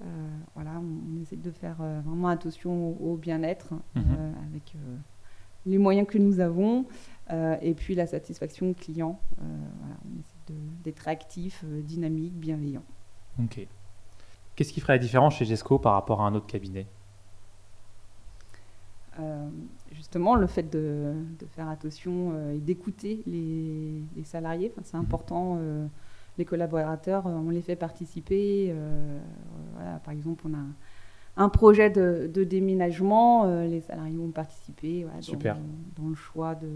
voilà, 0.55 0.81
on, 0.81 1.21
essaye 1.21 1.39
de 1.39 1.51
faire 1.51 1.79
vraiment 2.05 2.29
attention 2.29 2.97
au, 3.03 3.17
bien-être 3.17 3.75
mhm. 3.97 4.35
avec 4.49 4.77
les 5.67 5.79
moyens 5.79 6.07
que 6.07 6.17
nous 6.17 6.39
avons. 6.39 6.87
et 7.61 7.75
puis 7.75 7.97
la 7.97 8.07
satisfaction 8.07 8.73
client. 8.73 9.19
voilà, 9.37 9.97
on 10.05 10.21
essaie 10.21 10.40
d'être 10.85 11.09
actif, 11.09 11.65
euh, 11.65 11.81
dynamique, 11.83 12.35
bienveillant. 12.35 12.83
Ok. 13.43 13.67
Qu'est-ce 14.55 14.73
qui 14.73 14.81
ferait 14.81 14.95
la 14.95 14.99
différence 14.99 15.37
chez 15.37 15.45
GESCO 15.45 15.79
par 15.79 15.95
rapport 15.95 16.21
à 16.21 16.27
un 16.27 16.35
autre 16.35 16.47
cabinet? 16.47 16.87
Euh, 19.19 19.49
justement, 19.93 20.35
le 20.35 20.47
fait 20.47 20.71
de, 20.71 21.15
faire 21.55 21.69
attention 21.69 22.33
euh, 22.33 22.55
et 22.55 22.59
d'écouter 22.59 23.23
les, 23.27 24.25
salariés, 24.25 24.73
c'est 24.85 24.97
mhm. 24.97 25.05
important. 25.05 25.59
les 26.39 26.45
collaborateurs, 26.45 27.27
on 27.27 27.51
les 27.51 27.63
fait 27.63 27.77
participer. 27.77 28.75
par 30.05 30.13
exemple, 30.13 30.45
on 30.49 30.55
a 30.55 30.65
un 31.37 31.49
projet 31.49 31.91
de, 31.91 32.45
déménagement, 32.45 33.45
les 33.65 33.81
salariés 33.81 34.17
vont 34.17 34.31
participer 34.31 35.07
dans, 35.97 36.09
le 36.09 36.15
choix 36.15 36.55
de, 36.55 36.69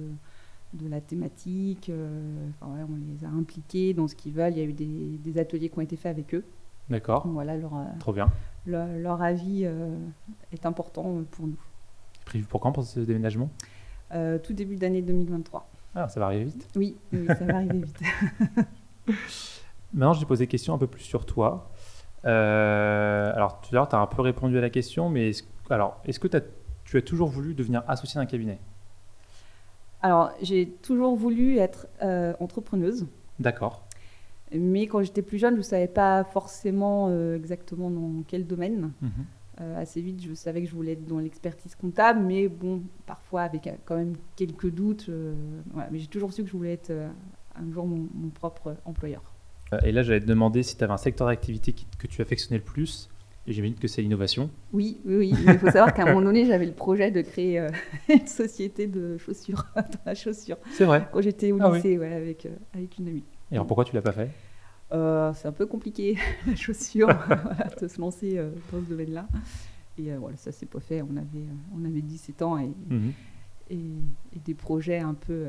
de 0.74 0.88
la 0.88 1.00
thématique. 1.00 1.88
Euh, 1.88 2.48
on 2.62 2.96
les 2.96 3.24
a 3.24 3.28
impliqués 3.28 3.94
dans 3.94 4.08
ce 4.08 4.14
qu'ils 4.14 4.32
veulent. 4.32 4.52
Il 4.52 4.58
y 4.58 4.60
a 4.60 4.64
eu 4.64 4.72
des, 4.72 5.38
ateliers 5.38 5.68
qui 5.68 5.78
ont 5.78 5.82
été 5.82 5.96
faits 5.96 6.10
avec 6.10 6.34
eux. 6.34 6.44
D'accord. 6.90 7.26
Voilà, 7.26 7.56
leur, 7.56 7.74
euh, 7.74 7.84
Trop 7.98 8.12
bien. 8.12 8.30
Leur, 8.66 9.22
avis 9.22 9.62
euh, 9.64 9.96
est 10.52 10.66
important 10.66 11.22
pour 11.30 11.46
nous. 11.46 11.58
Prévu 12.24 12.44
pour 12.44 12.60
quand 12.60 12.72
pour 12.72 12.84
ce 12.84 13.00
déménagement? 13.00 13.50
Tout 14.44 14.52
début 14.52 14.76
d'année 14.76 15.02
2023. 15.02 15.68
Ah, 15.96 16.08
ça 16.08 16.20
va 16.20 16.26
arriver 16.26 16.44
vite 16.44 16.68
Oui, 16.76 16.96
ça 17.26 17.44
va 17.44 17.56
arriver 17.56 17.80
vite. 17.80 18.00
Maintenant, 19.92 20.12
je 20.12 20.20
vais 20.20 20.26
poser 20.26 20.44
des 20.44 20.48
questions 20.48 20.72
un 20.72 20.78
peu 20.78 20.86
plus 20.86 21.02
sur 21.02 21.26
toi. 21.26 21.72
alors, 22.22 23.60
tout 23.60 23.70
à 23.70 23.74
l'heure, 23.74 23.88
tu 23.88 23.96
as 23.96 23.98
un 23.98 24.06
peu 24.06 24.22
répondu 24.22 24.56
à 24.56 24.60
la 24.60 24.70
question, 24.70 25.08
mais 25.10 25.30
est 25.30 25.48
alors, 25.70 26.00
est-ce 26.04 26.20
que 26.20 26.28
tu 26.28 26.96
as 26.96 27.02
toujours 27.02 27.28
voulu 27.28 27.54
devenir 27.54 27.82
associé 27.88 28.20
d'un 28.20 28.26
cabinet? 28.26 28.60
Alors, 30.04 30.32
j'ai 30.42 30.68
toujours 30.82 31.16
voulu 31.16 31.56
être 31.56 31.86
euh, 32.02 32.34
entrepreneuse. 32.38 33.06
D'accord. 33.38 33.88
Mais 34.52 34.86
quand 34.86 35.02
j'étais 35.02 35.22
plus 35.22 35.38
jeune, 35.38 35.54
je 35.54 35.60
ne 35.60 35.62
savais 35.62 35.88
pas 35.88 36.24
forcément 36.24 37.06
euh, 37.08 37.38
exactement 37.38 37.88
dans 37.88 38.22
quel 38.28 38.46
domaine. 38.46 38.92
Mhm. 39.00 39.10
Euh, 39.62 39.80
assez 39.80 40.02
vite, 40.02 40.22
je 40.22 40.34
savais 40.34 40.60
que 40.60 40.68
je 40.68 40.74
voulais 40.74 40.92
être 40.92 41.06
dans 41.06 41.20
l'expertise 41.20 41.74
comptable, 41.74 42.20
mais 42.20 42.48
bon, 42.48 42.82
parfois 43.06 43.44
avec 43.44 43.66
quand 43.86 43.96
même 43.96 44.12
quelques 44.36 44.68
doutes. 44.68 45.08
mais 45.90 45.98
j'ai 45.98 46.08
toujours 46.08 46.34
su 46.34 46.42
que 46.42 46.50
je 46.50 46.56
voulais 46.56 46.74
être 46.74 46.92
un 47.56 47.72
jour 47.72 47.86
mon, 47.86 48.28
propre 48.28 48.76
employeur. 48.84 49.22
Et 49.84 49.90
là, 49.90 50.02
j'allais 50.02 50.20
te 50.20 50.26
demander 50.26 50.62
si 50.62 50.76
tu 50.76 50.84
avais 50.84 50.92
un 50.92 50.98
secteur 50.98 51.28
d'activité 51.28 51.74
que 51.98 52.06
tu 52.06 52.20
affectionnais 52.20 52.58
le 52.58 52.64
plus 52.64 53.08
j'imagine 53.52 53.76
que 53.76 53.88
c'est 53.88 54.02
l'innovation. 54.02 54.50
Oui, 54.72 55.00
oui, 55.04 55.16
oui. 55.16 55.34
il 55.46 55.58
faut 55.58 55.66
savoir 55.66 55.92
qu'à 55.92 56.02
un 56.02 56.06
moment 56.06 56.22
donné, 56.22 56.46
j'avais 56.46 56.66
le 56.66 56.72
projet 56.72 57.10
de 57.10 57.20
créer 57.20 57.60
euh, 57.60 57.68
une 58.08 58.26
société 58.26 58.86
de 58.86 59.18
chaussures, 59.18 59.66
dans 59.76 59.82
la 60.06 60.14
chaussure. 60.14 60.56
C'est 60.72 60.84
vrai. 60.84 61.08
Quand 61.12 61.20
j'étais 61.20 61.52
au 61.52 61.58
ah 61.60 61.74
lycée, 61.74 61.98
ouais, 61.98 62.12
avec, 62.12 62.46
euh, 62.46 62.56
avec 62.74 62.98
une 62.98 63.08
amie. 63.08 63.24
Et 63.50 63.54
alors 63.54 63.66
pourquoi 63.66 63.84
tu 63.84 63.94
l'as 63.94 64.02
pas 64.02 64.12
fait? 64.12 64.30
Euh, 64.92 65.32
C'est 65.34 65.48
un 65.48 65.52
peu 65.52 65.66
compliqué, 65.66 66.16
la 66.46 66.56
chaussure, 66.56 67.08
de 67.80 67.88
se 67.88 68.00
lancer 68.00 68.36
dans 68.72 68.80
ce 68.80 68.88
domaine-là. 68.88 69.26
Et 69.98 70.12
voilà, 70.14 70.36
ça 70.36 70.50
s'est 70.50 70.66
pas 70.66 70.80
fait. 70.80 71.02
On 71.02 71.16
avait, 71.16 71.46
on 71.76 71.84
avait 71.84 72.00
17 72.00 72.42
ans 72.42 72.58
et, 72.58 72.70
mhm. 72.88 73.12
et, 73.70 73.76
et, 73.76 74.38
des 74.44 74.54
projets 74.54 74.98
un 74.98 75.14
peu 75.14 75.46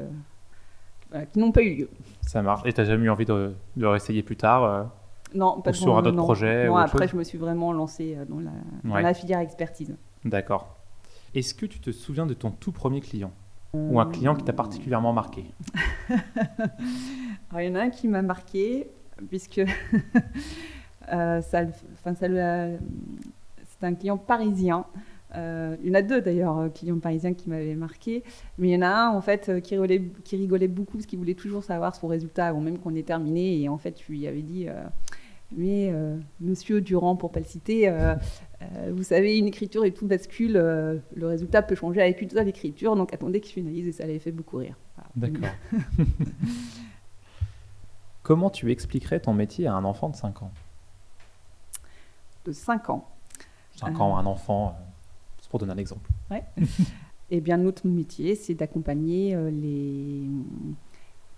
qui 1.32 1.40
n'ont 1.40 1.52
pas 1.52 1.64
eu 1.64 1.76
lieu. 1.76 1.90
Ça 2.22 2.42
marche. 2.42 2.62
Et 2.66 2.74
tu 2.74 2.82
n'as 2.82 2.86
jamais 2.86 3.06
eu 3.06 3.10
envie 3.10 3.26
de, 3.26 3.34
de 3.34 3.82
le 3.82 3.90
réessayer 3.90 4.22
plus 4.22 4.36
tard 4.36 4.92
non, 5.36 5.62
pas 5.62 5.74
sur 5.74 5.98
un 5.98 6.06
autre 6.06 6.18
projet 6.18 6.68
après, 6.68 7.08
je 7.08 7.16
me 7.16 7.24
suis 7.24 7.38
vraiment 7.38 7.74
lancée 7.74 8.16
euh, 8.18 8.26
dans 8.26 9.00
la, 9.00 9.14
filière 9.14 9.40
expertise. 9.40 9.96
D'accord. 10.24 10.76
Est-ce 11.34 11.54
que 11.54 11.66
tu 11.66 11.80
te 11.80 11.92
souviens 11.92 12.26
de 12.26 12.34
ton 12.34 12.52
tout 12.52 12.72
premier 12.72 13.02
client 13.02 13.32
Ou 13.74 14.00
un 14.00 14.06
client 14.06 14.36
qui 14.36 14.44
t'a 14.44 14.54
particulièrement 14.54 15.14
marqué? 15.14 15.46
Il 17.58 17.64
y 17.64 17.70
en 17.70 17.76
a 17.76 17.82
un 17.82 17.90
qui 17.90 18.08
m'a 18.08 18.22
marqué, 18.22 18.90
puisque 19.30 19.60
euh, 21.14 21.42
ça, 21.42 21.66
ça 22.04 22.16
c'est 22.16 23.86
un 23.86 23.94
client 23.94 24.18
parisien. 24.18 24.86
Euh, 25.36 25.76
il 25.84 25.90
y 25.90 25.92
en 25.92 25.96
a 25.96 26.02
deux 26.02 26.22
d'ailleurs, 26.22 26.72
clients 26.74 27.00
parisiens 27.00 27.34
qui 27.34 27.50
m'avaient 27.50 27.76
marqué. 27.76 28.24
Mais 28.58 28.70
il 28.70 28.72
y 28.72 28.78
en 28.78 28.82
a 28.82 28.88
un 28.88 29.10
en 29.10 29.22
fait 29.22 29.62
qui 29.62 29.76
rigolait, 29.76 30.02
qui 30.24 30.38
rigolait 30.38 30.70
beaucoup 30.70 30.94
parce 30.94 31.06
qu'il 31.06 31.20
voulait 31.20 31.34
toujours 31.34 31.64
savoir 31.64 31.94
son 31.96 32.08
résultat 32.08 32.48
avant 32.48 32.62
même 32.62 32.80
qu'on 32.80 32.96
ait 32.96 33.04
terminé. 33.04 33.62
Et 33.62 33.68
en 33.68 33.78
fait, 33.78 34.02
je 34.02 34.12
lui 34.12 34.26
avais 34.28 34.42
dit 34.42 34.68
mais 35.52 35.92
euh, 35.92 36.18
monsieur 36.40 36.82
Durand, 36.82 37.16
pour 37.16 37.32
pas 37.32 37.40
le 37.40 37.46
citer, 37.46 37.88
euh, 37.88 38.16
euh, 38.62 38.92
vous 38.96 39.04
savez, 39.04 39.38
une 39.38 39.48
écriture 39.48 39.86
et 39.86 39.94
tout 39.94 40.08
bascule, 40.08 40.54
le 40.54 41.28
résultat 41.28 41.62
peut 41.62 41.76
changer 41.76 42.02
avec 42.02 42.22
une 42.22 42.30
seule 42.30 42.48
écriture, 42.48 42.96
donc 42.96 43.14
attendez 43.14 43.40
qu'il 43.42 43.54
finalise 43.54 43.88
et 43.88 43.92
ça 43.92 44.06
l'avait 44.06 44.20
fait 44.20 44.32
beaucoup 44.32 44.58
rire. 44.58 44.76
D'accord. 45.16 45.50
Comment 48.24 48.50
tu 48.50 48.72
expliquerais 48.72 49.20
ton 49.20 49.34
métier 49.34 49.68
à 49.68 49.74
un 49.76 49.84
enfant 49.84 50.10
de 50.10 50.16
5 50.16 50.42
ans 50.42 50.52
De 52.46 52.52
5 52.52 52.90
ans 52.90 53.08
5 53.76 54.00
ans, 54.00 54.18
un 54.18 54.26
enfant, 54.26 54.78
c'est 55.40 55.50
pour 55.50 55.60
donner 55.60 55.74
un 55.74 55.78
exemple. 55.78 56.10
Ouais. 56.32 56.44
eh 57.30 57.42
bien, 57.42 57.58
notre 57.58 57.86
métier, 57.86 58.36
c'est 58.36 58.56
d'accompagner 58.56 59.38
les 59.52 60.24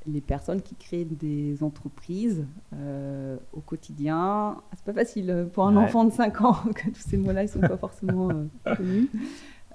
les 0.07 0.21
personnes 0.21 0.61
qui 0.61 0.75
créent 0.75 1.05
des 1.05 1.61
entreprises 1.61 2.45
euh, 2.73 3.37
au 3.53 3.59
quotidien. 3.59 4.61
C'est 4.75 4.85
pas 4.85 4.93
facile 4.93 5.49
pour 5.53 5.67
un 5.67 5.75
enfant 5.75 6.05
de 6.05 6.11
5 6.11 6.41
ans 6.41 6.53
que 6.75 6.89
tous 6.89 7.01
ces 7.07 7.17
mots-là 7.17 7.43
ne 7.43 7.47
sont 7.47 7.59
pas 7.59 7.77
forcément 7.77 8.29
euh, 8.29 8.75
connus. 8.75 9.09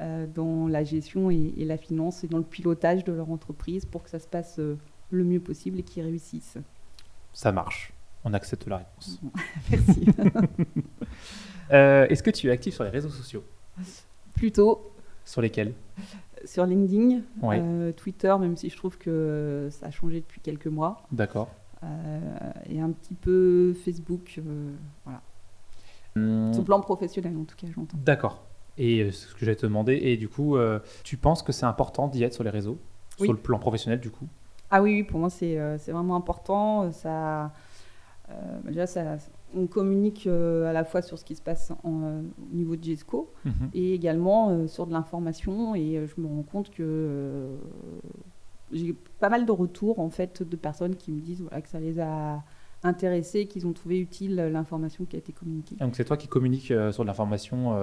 Euh, 0.01 0.27
dans 0.27 0.69
la 0.69 0.85
gestion 0.85 1.31
et, 1.31 1.53
la 1.59 1.77
finance 1.77 2.25
et 2.25 2.27
dans 2.27 2.39
le 2.39 2.45
pilotage 2.45 3.05
de 3.05 3.13
leur 3.13 3.31
entreprise 3.31 3.85
pour 3.85 4.03
que 4.03 4.11
ça 4.11 4.19
se 4.19 4.27
passe 4.27 4.59
le 4.59 5.25
mieux 5.25 5.39
possible 5.39 5.79
et 5.79 5.83
qu'ils 5.83 6.03
réussissent. 6.03 6.57
Ça 7.35 7.53
marche. 7.53 7.93
On 8.25 8.33
accepte 8.33 8.67
la 8.67 8.79
réponse. 8.79 9.21
Merci. 9.71 10.07
Est-ce 11.71 12.23
que 12.23 12.31
tu 12.31 12.49
es 12.49 12.51
actif 12.51 12.75
sur 12.75 12.85
les 12.85 12.91
réseaux 12.91 13.11
sociaux? 13.11 13.45
Plutôt. 14.35 14.93
Sur 15.25 15.43
lesquels? 15.43 15.75
Sur 16.45 16.67
LinkedIn, 16.67 17.21
euh, 17.43 17.93
Twitter, 17.93 18.35
même 18.39 18.57
si 18.57 18.71
je 18.71 18.77
trouve 18.77 18.99
que 18.99 19.69
ça 19.71 19.87
a 19.87 19.91
changé 19.91 20.21
depuis 20.21 20.41
quelques 20.41 20.67
mois. 20.67 21.03
D'accord. 21.13 21.49
Euh, 21.85 22.19
et 22.69 22.81
un 22.81 22.91
petit 22.91 23.15
peu 23.15 23.75
Facebook, 23.85 24.39
euh, 24.39 24.73
voilà. 25.05 25.21
Hum. 26.17 26.53
Sur 26.53 26.63
le 26.63 26.67
plan 26.67 26.81
professionnel, 26.81 27.37
en 27.37 27.45
tout 27.45 27.57
cas, 27.57 27.67
j'entends. 27.75 27.97
D'accord. 27.97 28.45
Et 28.79 29.11
ce 29.11 29.35
que 29.35 29.41
j'allais 29.41 29.57
te 29.57 29.67
demander. 29.67 29.95
Et 29.95 30.17
du 30.17 30.29
coup, 30.29 30.57
tu 31.05 31.17
penses 31.17 31.43
que 31.43 31.53
c'est 31.53 31.67
important 31.67 32.09
d'y 32.09 32.23
être 32.23 32.35
sur 32.35 32.45
les 32.45 32.51
réseaux? 32.51 32.79
Oui. 33.21 33.27
Sur 33.27 33.33
le 33.33 33.39
plan 33.39 33.59
professionnel, 33.59 34.01
du 34.01 34.11
coup? 34.11 34.27
Ah 34.71 34.83
oui, 34.83 34.95
oui, 34.95 35.03
pour 35.03 35.21
moi, 35.21 35.29
c'est 35.29 35.57
vraiment 35.89 36.17
important. 36.17 36.91
Ça, 36.93 37.53
euh, 38.33 38.61
déjà, 38.65 38.87
ça, 38.87 39.17
on 39.55 39.67
communique 39.67 40.27
euh, 40.27 40.69
à 40.69 40.73
la 40.73 40.85
fois 40.85 41.03
sur 41.03 41.19
ce 41.19 41.25
qui 41.25 41.35
se 41.37 41.43
passe 41.43 41.73
en, 41.85 42.03
euh, 42.03 42.21
au 42.51 42.55
niveau 42.55 42.77
de 42.77 42.83
GESCO 42.85 43.33
Mhm. 43.45 43.53
et 43.75 43.95
également 43.95 44.51
euh, 44.51 44.67
sur 44.67 44.87
de 44.87 44.93
l'information. 44.93 45.75
Et 45.75 46.05
je 46.07 46.21
me 46.21 46.27
rends 46.27 46.43
compte 46.43 46.71
que 46.71 47.47
j'ai 48.73 48.95
pas 49.21 49.29
mal 49.29 49.45
de 49.47 49.53
retours 49.53 49.99
en 50.01 50.11
fait 50.11 50.43
de 50.43 50.57
personnes 50.57 50.97
qui 50.97 51.13
me 51.13 51.21
disent 51.21 51.43
voilà, 51.43 51.61
que 51.61 51.69
ça 51.69 51.79
les 51.81 52.01
a 52.01 52.43
intéressés, 52.83 53.47
qu'ils 53.47 53.67
ont 53.67 53.73
trouvé 53.73 53.99
utile 54.01 54.37
l'information 54.37 55.05
qui 55.05 55.17
a 55.17 55.19
été 55.19 55.33
communiquée. 55.33 55.77
Donc 55.77 55.95
c'est 55.95 56.05
toi 56.05 56.17
qui 56.17 56.27
communiques 56.29 56.73
sur 56.91 57.03
de 57.03 57.07
l'information 57.07 57.77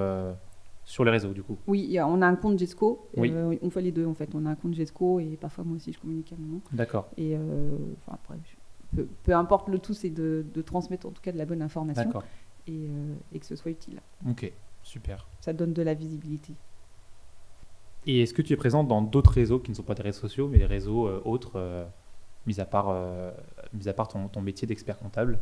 sur 0.83 1.05
les 1.05 1.11
réseaux, 1.11 1.33
du 1.33 1.43
coup 1.43 1.57
Oui, 1.67 1.97
on 2.03 2.21
a 2.23 2.27
un 2.27 2.35
compte 2.35 2.57
GESCO. 2.57 3.07
Oui. 3.15 3.31
On 3.61 3.69
fait 3.69 3.81
les 3.83 3.91
deux 3.91 4.05
en 4.07 4.15
fait. 4.15 4.29
On 4.33 4.45
a 4.45 4.49
un 4.49 4.55
compte 4.55 4.73
GESCO 4.73 5.19
et 5.19 5.38
parfois 5.39 5.63
moi 5.63 5.75
aussi 5.75 5.93
je 5.93 5.99
communique 5.99 6.33
à 6.33 6.35
mon 6.39 6.53
nom. 6.55 6.61
D'accord. 6.73 7.07
Et 7.17 7.35
enfin, 7.35 8.13
après, 8.15 8.35
je- 8.43 8.55
peu, 8.96 9.08
peu 9.24 9.34
importe 9.34 9.69
le 9.69 9.79
tout, 9.79 9.93
c'est 9.93 10.10
de, 10.10 10.46
de 10.53 10.62
transmettre 10.62 11.08
en 11.08 11.12
tout 11.12 11.22
cas 11.22 11.31
de 11.31 11.38
la 11.38 11.46
bonne 11.46 11.62
information 11.62 12.10
et, 12.67 12.72
euh, 12.72 13.13
et 13.34 13.39
que 13.39 13.46
ce 13.46 13.55
soit 13.55 13.72
utile. 13.72 14.01
Ok, 14.29 14.51
super. 14.84 15.27
Ça 15.41 15.53
donne 15.53 15.74
de 15.74 15.81
la 15.81 15.93
visibilité. 15.93 16.53
Et 18.05 18.22
est-ce 18.22 18.34
que 18.34 18.41
tu 18.41 18.53
es 18.53 18.55
présente 18.55 18.88
dans 18.88 19.01
d'autres 19.01 19.31
réseaux 19.31 19.60
qui 19.60 19.72
ne 19.72 19.75
sont 19.75 19.84
pas 19.84 19.96
des 19.96 20.03
réseaux 20.03 20.22
sociaux, 20.22 20.48
mais 20.48 20.58
des 20.58 20.65
réseaux 20.65 21.08
euh, 21.08 21.22
autres, 21.25 21.53
euh, 21.55 21.86
mis 22.48 22.60
à 22.60 22.65
part, 22.65 22.96
mis 23.74 23.88
à 23.88 23.93
part 23.93 24.08
ton, 24.08 24.27
ton 24.27 24.41
métier 24.41 24.67
d'expert 24.67 24.98
comptable? 24.98 25.39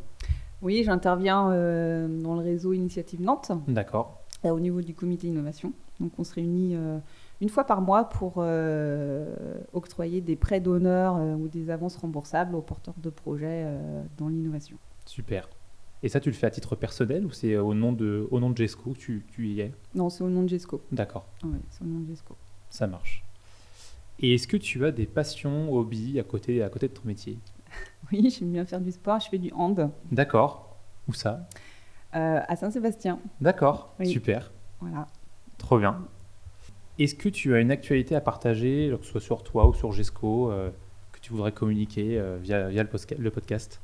Oui, 0.62 0.84
j'interviens 0.84 1.46
dans 1.46 2.34
le 2.36 2.42
réseau 2.42 2.74
Initiative 2.74 3.22
Nantes 3.22 3.52
D'accord. 3.68 4.24
Euh, 4.46 4.50
au 4.50 4.60
niveau 4.60 4.82
du 4.82 4.94
comité 4.94 5.28
innovation. 5.28 5.74
Donc 6.00 6.12
on 6.20 6.24
se 6.24 6.34
réunit 6.36 6.76
euh, 6.76 7.00
une 7.42 7.50
fois 7.50 7.64
par 7.64 7.82
mois 7.82 8.08
pour 8.10 8.36
euh, 8.38 9.34
octroyer 9.74 10.22
des 10.22 10.36
prêts 10.36 10.60
d'honneur 10.60 11.16
euh, 11.18 11.34
ou 11.36 11.48
des 11.48 11.70
avances 11.70 11.96
remboursables 11.98 12.56
aux 12.56 12.62
porteurs 12.62 12.94
de 12.98 13.10
projets 13.10 13.66
dans 14.18 14.28
l'innovation. 14.30 14.78
Super. 15.06 15.50
Et 16.04 16.10
ça, 16.10 16.20
tu 16.20 16.30
le 16.30 16.36
fais 16.36 16.46
à 16.46 16.52
titre 16.52 16.76
personnel 16.76 17.26
ou 17.26 17.32
c'est 17.32 17.58
au 17.58 17.74
nom 17.74 17.92
de, 17.92 18.28
au 18.30 18.40
nom 18.40 18.52
de 18.52 18.58
GESCO 18.58 18.92
que 18.92 18.98
tu, 19.00 19.26
tu 19.32 19.48
y 19.48 19.62
es? 19.62 19.74
Non, 19.96 20.10
c'est 20.10 20.24
au 20.24 20.30
nom 20.30 20.44
de 20.44 20.48
GESCO. 20.50 20.80
D'accord, 20.92 21.26
Ouais, 21.44 21.58
c'est 21.72 21.82
au 21.82 21.88
nom 21.88 22.02
de 22.02 22.08
GESCO. 22.08 22.36
ça 22.70 22.86
marche. 22.86 23.24
Et 24.20 24.36
est-ce 24.36 24.48
que 24.48 24.58
tu 24.58 24.86
as 24.86 24.92
des 24.92 25.06
passions, 25.08 25.74
hobbies 25.74 26.20
à 26.20 26.24
côté, 26.24 26.62
à 26.62 26.70
côté 26.70 26.88
de 26.88 26.94
ton 26.94 27.02
métier? 27.06 27.40
Oui, 28.12 28.30
j'aime 28.30 28.52
bien 28.52 28.64
faire 28.66 28.80
du 28.80 28.92
sport. 28.92 29.20
Je 29.20 29.28
fais 29.30 29.38
du 29.40 29.52
hand 29.54 29.90
D'accord. 30.12 30.78
Où 31.08 31.14
ça? 31.14 31.48
Euh, 32.16 32.40
à 32.48 32.56
Saint-Sébastien. 32.56 33.20
D'accord, 33.42 33.94
Oui. 34.00 34.08
super. 34.08 34.52
Voilà. 34.80 35.08
Trop 35.58 35.78
bien. 35.78 36.00
Est-ce 37.00 37.16
que 37.16 37.30
tu 37.30 37.54
as 37.54 37.60
une 37.60 37.72
actualité 37.72 38.16
à 38.16 38.22
partager, 38.22 38.94
que 39.00 39.06
ce 39.06 39.12
soit 39.12 39.22
sur 39.22 39.44
toi 39.44 39.68
ou 39.68 39.74
sur 39.74 39.92
GESCO, 39.92 40.52
euh, 40.52 40.70
que 41.12 41.20
tu 41.20 41.32
voudrais 41.32 41.52
communiquer 41.52 42.18
euh, 42.18 42.38
via, 42.42 42.70
via 42.70 42.84
le, 42.84 43.30
podcast? 43.30 43.82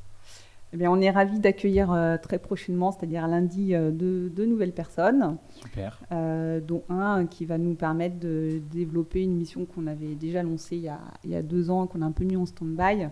Eh 0.71 0.77
bien, 0.77 0.89
on 0.89 0.99
est 1.01 1.11
ravis 1.11 1.39
d'accueillir 1.39 2.17
très 2.23 2.39
prochainement, 2.39 2.91
c'est-à-dire 2.91 3.27
lundi, 3.27 3.73
deux, 3.73 4.29
deux 4.29 4.45
nouvelles 4.47 4.71
personnes, 4.71 5.37
Super. 5.61 5.99
dont 6.09 6.83
un 6.89 7.27
qui 7.27 7.45
va 7.45 7.59
nous 7.59 7.75
permettre 7.75 8.19
de 8.19 8.59
développer 8.71 9.21
une 9.21 9.35
mission 9.35 9.65
qu'on 9.65 9.85
avait 9.85 10.15
déjà 10.15 10.41
lancée 10.41 10.77
il 10.77 10.83
y 10.83 10.89
a, 10.89 10.99
il 11.23 11.29
y 11.29 11.35
a 11.35 11.43
deux 11.43 11.69
ans, 11.69 11.85
qu'on 11.85 12.01
a 12.01 12.05
un 12.05 12.11
peu 12.11 12.23
mis 12.23 12.37
en 12.37 12.47
stand-by, 12.47 13.09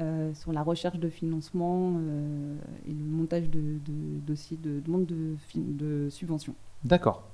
euh, 0.00 0.32
sur 0.34 0.52
la 0.52 0.62
recherche 0.62 0.98
de 0.98 1.08
financement 1.08 1.94
euh, 1.96 2.54
et 2.86 2.92
le 2.92 3.04
montage 3.04 3.48
de, 3.50 3.58
de 3.60 4.18
dossiers 4.26 4.56
de 4.62 4.80
demande 4.80 5.06
de, 5.06 5.34
de 5.56 6.08
subvention. 6.10 6.54
D'accord. 6.84 7.24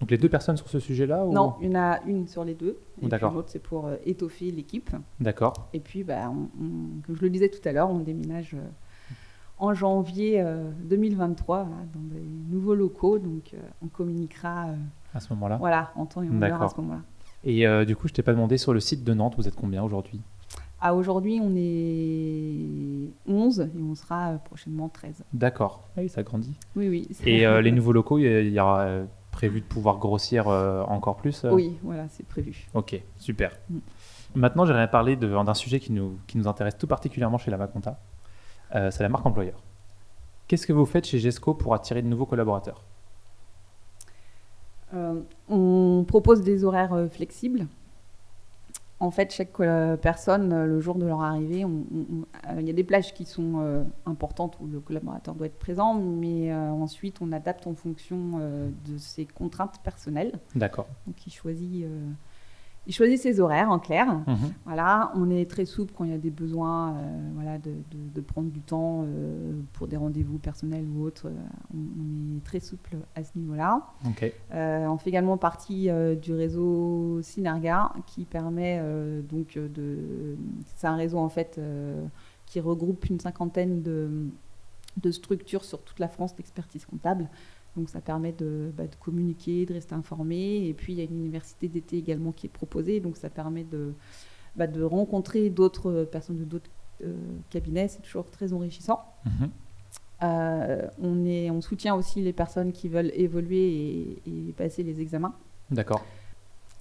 Donc 0.00 0.10
les 0.10 0.18
deux 0.18 0.28
personnes 0.30 0.56
sur 0.56 0.68
ce 0.68 0.80
sujet-là 0.80 1.24
ou... 1.26 1.32
Non, 1.32 1.54
il 1.60 1.68
y 1.68 1.76
en 1.76 1.78
a 1.78 2.00
une 2.06 2.26
sur 2.26 2.42
les 2.44 2.54
deux, 2.54 2.78
et 3.02 3.08
puis 3.08 3.20
l'autre 3.20 3.50
c'est 3.50 3.58
pour 3.62 3.86
euh, 3.86 3.96
étoffer 4.06 4.50
l'équipe. 4.50 4.90
D'accord. 5.20 5.68
Et 5.74 5.78
puis, 5.80 6.04
bah, 6.04 6.30
on- 6.30 6.48
on- 6.64 7.00
comme 7.06 7.16
je 7.16 7.20
le 7.22 7.28
disais 7.30 7.48
tout 7.50 7.60
à 7.68 7.72
l'heure, 7.72 7.90
on 7.90 7.98
déménage 7.98 8.56
en 9.58 9.74
janvier 9.74 10.40
euh, 10.40 10.70
2023 10.84 11.64
voilà, 11.64 11.82
dans 11.92 12.00
des 12.14 12.22
nouveaux 12.50 12.74
locaux. 12.74 13.18
Donc, 13.18 13.54
on 13.82 13.88
communiquera 13.88 14.68
À 15.14 15.20
ce 15.20 15.30
moment-là. 15.34 15.58
voilà, 15.58 15.92
en 15.96 16.06
temps 16.06 16.22
et 16.22 16.28
en 16.30 16.32
heure 16.42 16.42
à 16.44 16.48
D'accord. 16.50 16.70
ce 16.74 16.80
moment-là. 16.80 17.02
Et 17.44 17.84
du 17.86 17.94
coup, 17.96 18.08
je 18.08 18.14
t'ai 18.14 18.22
pas 18.22 18.32
demandé 18.32 18.56
sur 18.58 18.72
le 18.72 18.80
site 18.80 19.04
de 19.04 19.12
Nantes, 19.14 19.34
vous 19.36 19.48
êtes 19.48 19.54
combien 19.54 19.82
aujourd'hui? 19.82 20.20
À 20.82 20.94
aujourd'hui, 20.94 21.40
on 21.42 21.54
est 21.56 23.10
11 23.26 23.60
et 23.60 23.82
on 23.82 23.94
sera 23.94 24.30
euh, 24.30 24.36
prochainement 24.38 24.88
13. 24.88 25.24
D'accord. 25.34 25.82
Ah 25.96 26.00
oui, 26.00 26.08
ça 26.08 26.22
grandit. 26.22 26.56
Oui, 26.74 26.88
oui. 26.88 27.08
Et 27.26 27.46
euh, 27.46 27.60
les 27.60 27.70
nouveaux 27.70 27.92
locaux, 27.92 28.18
il 28.18 28.48
y 28.48 28.58
aura 28.58 28.80
euh, 28.80 29.04
prévu 29.30 29.60
de 29.60 29.66
pouvoir 29.66 29.98
grossir 29.98 30.48
euh, 30.48 30.82
encore 30.84 31.16
plus 31.16 31.44
euh? 31.44 31.52
Oui, 31.52 31.76
voilà, 31.82 32.08
c'est 32.08 32.26
prévu. 32.26 32.66
Ok, 32.72 32.98
super. 33.18 33.52
Mm. 33.68 33.78
Maintenant, 34.36 34.64
j'aimerais 34.64 34.90
parler 34.90 35.16
d'un 35.16 35.54
sujet 35.54 35.80
qui 35.80 35.92
nous, 35.92 36.18
qui 36.26 36.38
nous 36.38 36.48
intéresse 36.48 36.78
tout 36.78 36.86
particulièrement 36.86 37.36
chez 37.36 37.50
la 37.50 37.56
Maconta. 37.56 37.98
C'est 38.72 39.00
la 39.00 39.08
marque 39.08 39.26
employeur. 39.26 39.60
Qu'est-ce 40.46 40.64
que 40.68 40.72
vous 40.72 40.86
faites 40.86 41.04
chez 41.04 41.18
GESCO 41.18 41.54
pour 41.54 41.74
attirer 41.74 42.00
de 42.00 42.06
nouveaux 42.06 42.26
collaborateurs? 42.26 42.84
On 45.48 46.04
propose 46.06 46.42
des 46.42 46.62
horaires 46.62 47.08
flexibles. 47.10 47.66
En 49.02 49.10
fait, 49.10 49.32
chaque 49.32 49.58
euh, 49.60 49.96
personne, 49.96 50.52
euh, 50.52 50.66
le 50.66 50.78
jour 50.78 50.96
de 50.96 51.06
leur 51.06 51.22
arrivée, 51.22 51.64
euh, 51.64 51.68
il 52.58 52.66
y 52.66 52.70
a 52.70 52.74
des 52.74 52.84
plages 52.84 53.14
qui 53.14 53.24
sont 53.24 53.54
euh, 53.60 53.82
importantes 54.04 54.58
où 54.60 54.66
le 54.66 54.78
collaborateur 54.78 55.34
doit 55.34 55.46
être 55.46 55.58
présent, 55.58 55.94
mais 55.94 56.52
euh, 56.52 56.70
ensuite 56.70 57.22
on 57.22 57.32
adapte 57.32 57.66
en 57.66 57.74
fonction 57.74 58.32
euh, 58.38 58.68
de 58.86 58.98
ses 58.98 59.24
contraintes 59.24 59.80
personnelles. 59.82 60.38
D'accord. 60.54 60.86
Donc 61.06 61.26
il 61.26 61.32
choisit, 61.32 61.86
il 62.86 62.94
choisit 62.94 63.18
ses 63.20 63.38
horaires 63.40 63.70
en 63.70 63.78
clair. 63.78 64.06
Mhm. 64.26 64.36
Voilà, 64.64 65.12
on 65.14 65.30
est 65.30 65.48
très 65.48 65.64
souple 65.64 65.92
quand 65.96 66.04
il 66.04 66.10
y 66.10 66.14
a 66.14 66.18
des 66.18 66.30
besoins, 66.30 66.94
euh, 66.94 67.20
voilà, 67.34 67.58
de, 67.58 67.70
de- 67.70 68.14
de 68.14 68.20
prendre 68.20 68.50
du 68.50 68.60
temps 68.60 69.04
euh, 69.04 69.52
pour 69.74 69.86
des 69.86 69.96
rendez-vous 69.96 70.38
personnels 70.38 70.86
ou 70.96 71.04
autres. 71.04 71.26
euh, 71.28 71.32
on, 71.74 71.78
on 71.78 72.36
est 72.38 72.44
très 72.44 72.58
souple 72.60 72.96
à 73.14 73.22
ce 73.22 73.30
niveau-là. 73.36 73.82
Euh, 74.54 74.86
on 74.88 74.96
fait 74.96 75.10
également 75.10 75.36
partie 75.36 75.88
du 76.22 76.32
réseau 76.32 77.20
Synerga 77.22 77.92
qui 78.06 78.24
permet 78.24 78.82
donc 79.28 79.56
de. 79.56 80.36
C'est 80.76 80.86
un 80.86 80.96
réseau 80.96 81.18
en 81.18 81.28
fait 81.28 81.60
qui 82.46 82.60
regroupe 82.60 83.04
une 83.08 83.20
cinquantaine 83.20 83.82
de, 83.82 84.26
de 85.00 85.10
structures 85.12 85.64
sur 85.64 85.80
toute 85.82 85.98
la 86.00 86.08
France 86.08 86.34
d'expertise 86.34 86.84
comptable. 86.86 87.28
Donc 87.76 87.88
ça 87.88 88.00
permet 88.00 88.32
de, 88.32 88.72
bah, 88.76 88.86
de 88.86 88.96
communiquer, 88.96 89.64
de 89.66 89.74
rester 89.74 89.94
informé. 89.94 90.66
Et 90.66 90.74
puis 90.74 90.92
il 90.92 90.98
y 90.98 91.02
a 91.02 91.04
une 91.04 91.18
université 91.20 91.68
d'été 91.68 91.98
également 91.98 92.32
qui 92.32 92.46
est 92.46 92.50
proposée. 92.50 93.00
Donc 93.00 93.16
ça 93.16 93.30
permet 93.30 93.64
de, 93.64 93.92
bah, 94.56 94.66
de 94.66 94.82
rencontrer 94.82 95.50
d'autres 95.50 96.04
personnes 96.10 96.38
de 96.38 96.44
d'autres 96.44 96.70
euh, 97.04 97.14
cabinets. 97.48 97.88
C'est 97.88 98.02
toujours 98.02 98.28
très 98.30 98.52
enrichissant. 98.52 99.00
Mhm. 99.24 99.50
Euh, 100.22 100.86
on, 101.00 101.24
est, 101.24 101.50
on 101.50 101.62
soutient 101.62 101.94
aussi 101.94 102.20
les 102.20 102.34
personnes 102.34 102.72
qui 102.72 102.88
veulent 102.88 103.10
évoluer 103.14 104.18
et, 104.26 104.48
et 104.48 104.52
passer 104.52 104.82
les 104.82 105.00
examens. 105.00 105.34
D'accord. 105.70 106.04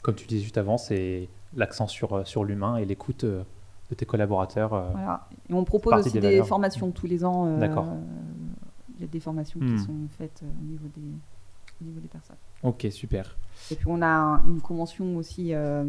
Comme 0.03 0.15
tu 0.15 0.27
disais 0.27 0.41
juste 0.43 0.57
avant, 0.57 0.77
c'est 0.77 1.29
l'accent 1.55 1.87
sur, 1.87 2.13
euh, 2.13 2.25
sur 2.25 2.43
l'humain 2.43 2.75
et 2.77 2.85
l'écoute 2.85 3.23
de 3.23 3.95
tes 3.95 4.05
collaborateurs. 4.05 4.73
euh. 4.73 4.89
Voilà. 4.91 5.27
Et 5.49 5.53
on 5.53 5.63
propose 5.63 5.93
aussi 6.05 6.19
des 6.19 6.43
formations 6.43 6.91
tous 6.91 7.07
les 7.07 7.23
ans. 7.23 7.57
D'accord. 7.57 7.85
Il 8.99 9.03
y 9.03 9.05
a 9.05 9.07
des 9.07 9.19
formations 9.19 9.59
Hmm. 9.59 9.75
qui 9.77 9.81
sont 9.83 9.95
faites 10.17 10.41
euh, 10.43 10.47
au, 10.61 10.65
niveau 10.65 10.87
des, 10.95 11.01
au 11.81 11.85
niveau 11.85 11.99
des 12.01 12.07
personnes. 12.09 12.35
Ok, 12.63 12.85
super. 12.91 13.37
Et 13.71 13.75
puis 13.75 13.85
on 13.87 14.01
a 14.01 14.07
un- 14.07 14.45
une 14.47 14.59
convention 14.61 15.15
aussi 15.15 15.53
euh, 15.53 15.85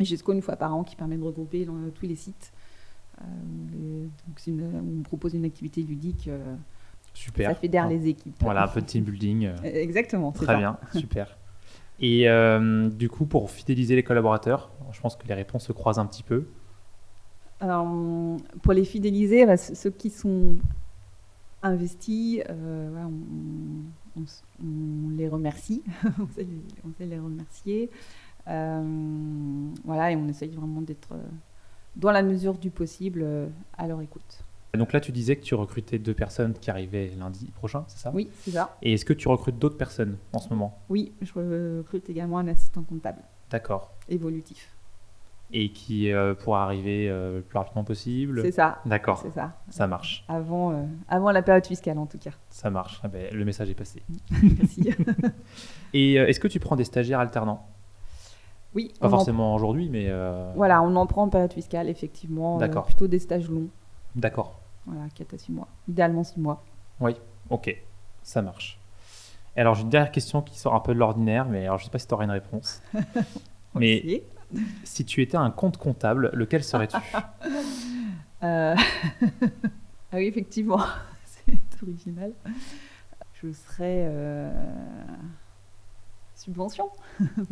GESCO 0.00 0.32
une 0.32 0.40
fois 0.42 0.56
par 0.56 0.74
an 0.74 0.82
qui 0.82 0.96
permet 0.96 1.16
de 1.18 1.22
regrouper 1.22 1.64
dans- 1.66 1.74
tous 1.94 2.06
les 2.06 2.16
sites. 2.16 2.52
Euh, 3.20 3.24
les- 3.72 4.02
donc 4.26 4.38
c'est 4.38 4.50
une- 4.50 4.62
où 4.62 5.00
on 5.00 5.02
propose 5.02 5.34
une 5.34 5.44
activité 5.44 5.82
ludique. 5.82 6.28
euh, 6.28 6.56
Super. 7.14 7.50
ça 7.50 7.54
fédère 7.54 7.84
Ah. 7.86 7.90
les 7.90 8.08
équipes. 8.08 8.34
Voilà, 8.40 8.64
un 8.64 8.68
peu 8.68 8.80
de 8.80 8.86
team 8.86 9.04
building. 9.04 9.44
euh. 9.46 9.56
Exactement. 9.64 10.32
Très 10.32 10.46
ça. 10.46 10.56
bien, 10.56 10.78
super. 10.94 11.36
Et 12.00 12.28
euh, 12.30 12.88
du 12.88 13.10
coup, 13.10 13.26
pour 13.26 13.50
fidéliser 13.50 13.94
les 13.94 14.02
collaborateurs, 14.02 14.70
je 14.92 15.00
pense 15.00 15.14
que 15.16 15.26
les 15.28 15.34
réponses 15.34 15.66
se 15.66 15.72
croisent 15.72 15.98
un 15.98 16.06
petit 16.06 16.22
peu. 16.22 16.46
Alors, 17.60 17.86
pour 18.62 18.72
les 18.72 18.84
fidéliser, 18.84 19.46
bah, 19.46 19.56
ceux 19.58 19.90
qui 19.90 20.08
sont 20.10 20.56
investis, 21.62 22.40
euh, 22.50 22.88
voilà, 22.90 23.06
on, 23.06 24.20
on 24.20 24.24
s- 24.24 24.42
on 24.62 25.10
les 25.16 25.28
remercie. 25.28 25.82
on, 26.18 26.26
sait 26.28 26.44
les, 26.44 26.62
on 26.84 26.92
sait 26.98 27.06
les 27.06 27.18
remercier. 27.18 27.90
Euh, 28.48 29.68
voilà, 29.84 30.10
et 30.10 30.16
on 30.16 30.28
essaye 30.28 30.50
vraiment 30.50 30.82
d'être, 30.82 31.12
euh, 31.12 31.22
dans 31.96 32.10
la 32.10 32.22
mesure 32.22 32.58
du 32.58 32.70
possible, 32.70 33.24
à 33.78 33.86
leur 33.86 34.00
écoute. 34.00 34.44
Donc 34.74 34.92
là, 34.94 35.00
tu 35.00 35.12
disais 35.12 35.36
que 35.36 35.42
tu 35.42 35.54
recrutais 35.54 35.98
deux 35.98 36.14
personnes 36.14 36.54
qui 36.54 36.70
arrivaient 36.70 37.12
lundi 37.18 37.50
prochain, 37.50 37.84
c'est 37.88 37.98
ça? 37.98 38.10
Oui, 38.14 38.30
c'est 38.40 38.52
ça. 38.52 38.74
Et 38.80 38.94
est-ce 38.94 39.04
que 39.04 39.12
tu 39.12 39.28
recrutes 39.28 39.58
d'autres 39.58 39.76
personnes 39.76 40.16
en 40.32 40.38
ce 40.38 40.48
moment? 40.48 40.78
Oui, 40.88 41.12
je 41.20 41.32
recrute 41.78 42.08
également 42.08 42.38
un 42.38 42.48
assistant 42.48 42.82
comptable 42.82 43.22
D'accord. 43.50 43.92
évolutif. 44.08 44.71
Et 45.52 45.70
qui 45.70 46.10
euh, 46.12 46.34
pourra 46.34 46.64
arriver 46.64 47.08
euh, 47.10 47.36
le 47.36 47.42
plus 47.42 47.58
rapidement 47.58 47.84
possible. 47.84 48.40
C'est 48.42 48.52
ça. 48.52 48.78
D'accord, 48.86 49.18
C'est 49.22 49.30
ça. 49.32 49.52
ça 49.70 49.86
marche. 49.86 50.24
Avant, 50.28 50.72
euh, 50.72 50.82
avant 51.08 51.30
la 51.30 51.42
période 51.42 51.66
fiscale, 51.66 51.98
en 51.98 52.06
tout 52.06 52.18
cas. 52.18 52.30
Ça 52.48 52.70
marche. 52.70 53.00
Ah 53.04 53.08
ben, 53.08 53.32
le 53.34 53.44
message 53.44 53.68
est 53.70 53.74
passé. 53.74 54.02
Merci. 54.42 54.90
Et 55.94 56.14
est-ce 56.14 56.40
que 56.40 56.48
tu 56.48 56.58
prends 56.58 56.76
des 56.76 56.84
stagiaires 56.84 57.20
alternants? 57.20 57.66
Oui, 58.74 58.92
Pas 58.98 59.08
en- 59.08 59.10
forcément 59.10 59.54
aujourd'hui, 59.54 59.88
mais 59.90 60.10
voilà, 60.56 60.82
on 60.82 60.96
en 60.96 61.06
prend 61.06 61.24
en 61.24 61.28
période 61.28 61.52
fiscale, 61.52 61.88
effectivement. 61.90 62.56
D'accord. 62.56 62.86
plutôt 62.86 63.06
des 63.06 63.18
stages 63.18 63.48
longs. 63.50 63.68
d'accord. 64.16 64.58
Voilà, 64.86 65.02
4 65.14 65.34
à 65.34 65.38
6 65.38 65.52
mois. 65.52 65.68
Idéalement 65.88 66.24
6 66.24 66.40
mois. 66.40 66.64
Ok, 67.50 67.76
ça 68.22 68.40
marche. 68.42 68.78
Et 69.56 69.60
alors 69.60 69.74
j'ai 69.74 69.82
une 69.82 69.90
dernière 69.90 70.10
question 70.10 70.40
qui 70.40 70.58
sort 70.58 70.74
un 70.74 70.80
peu 70.80 70.94
de 70.94 70.98
l'ordinaire, 70.98 71.44
mais 71.44 71.66
alors 71.66 71.78
je 71.78 71.84
sais 71.84 71.90
pas 71.90 71.98
si 71.98 72.06
tu 72.06 72.14
auras 72.14 72.24
une 72.24 72.30
réponse. 72.30 72.80
mais. 73.74 74.22
Si 74.84 75.04
tu 75.04 75.22
étais 75.22 75.36
un 75.36 75.50
compte 75.50 75.76
comptable, 75.76 76.30
lequel 76.32 76.62
serais-tu 76.64 76.96
Euh, 78.42 78.74
ah 80.12 80.16
oui, 80.16 80.24
effectivement, 80.26 80.80
c'est 81.24 81.54
original. 81.82 82.32
Je 83.40 83.52
serais 83.52 84.04
euh, 84.08 84.52
subvention 86.34 86.90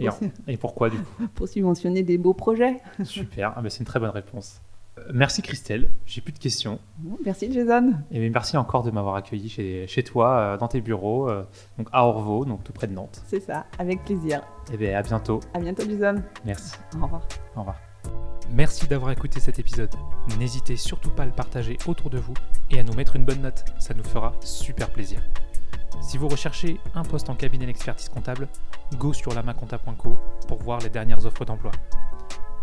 et, 0.00 0.08
en- 0.08 0.18
et 0.48 0.56
pourquoi 0.56 0.90
du 0.90 0.98
coup? 0.98 1.28
Pour 1.34 1.46
subventionner 1.48 2.02
des 2.02 2.18
beaux 2.18 2.34
projets. 2.34 2.80
Super, 3.04 3.52
ah 3.56 3.62
ben, 3.62 3.70
c'est 3.70 3.78
une 3.80 3.84
très 3.86 4.00
bonne 4.00 4.10
réponse. 4.10 4.60
Euh, 5.00 5.10
merci 5.12 5.42
Christelle, 5.42 5.90
j'ai 6.06 6.20
plus 6.20 6.32
de 6.32 6.38
questions. 6.38 6.78
Merci 7.24 7.52
Jason. 7.52 7.94
Et 8.10 8.30
merci 8.30 8.56
encore 8.56 8.82
de 8.82 8.90
m'avoir 8.90 9.14
accueilli 9.14 9.48
chez, 9.48 9.86
chez 9.86 10.02
toi, 10.02 10.38
euh, 10.38 10.56
dans 10.56 10.68
tes 10.68 10.80
bureaux, 10.80 11.28
euh, 11.28 11.44
donc 11.78 11.88
à 11.92 12.04
Orvaux, 12.04 12.44
donc 12.44 12.64
tout 12.64 12.72
près 12.72 12.86
de 12.86 12.92
Nantes. 12.92 13.22
C'est 13.26 13.40
ça, 13.40 13.66
avec 13.78 14.04
plaisir. 14.04 14.42
Et 14.72 14.76
bien 14.76 14.98
à 14.98 15.02
bientôt. 15.02 15.40
À 15.54 15.60
bientôt 15.60 15.82
Jason. 15.88 16.22
Merci. 16.44 16.74
Au 16.98 17.04
revoir. 17.04 17.22
Au 17.56 17.60
revoir. 17.60 17.76
Merci 18.52 18.88
d'avoir 18.88 19.12
écouté 19.12 19.38
cet 19.38 19.58
épisode. 19.58 19.94
N'hésitez 20.38 20.76
surtout 20.76 21.10
pas 21.10 21.22
à 21.22 21.26
le 21.26 21.32
partager 21.32 21.78
autour 21.86 22.10
de 22.10 22.18
vous 22.18 22.34
et 22.70 22.80
à 22.80 22.82
nous 22.82 22.94
mettre 22.94 23.16
une 23.16 23.24
bonne 23.24 23.42
note, 23.42 23.64
ça 23.78 23.94
nous 23.94 24.04
fera 24.04 24.32
super 24.40 24.90
plaisir. 24.90 25.20
Si 26.00 26.18
vous 26.18 26.28
recherchez 26.28 26.78
un 26.94 27.02
poste 27.02 27.30
en 27.30 27.34
cabinet 27.34 27.66
d'expertise 27.66 28.08
comptable, 28.08 28.48
go 28.98 29.12
sur 29.12 29.32
lamaconta.co 29.34 30.16
pour 30.48 30.58
voir 30.58 30.80
les 30.80 30.88
dernières 30.88 31.24
offres 31.26 31.44
d'emploi. 31.44 31.70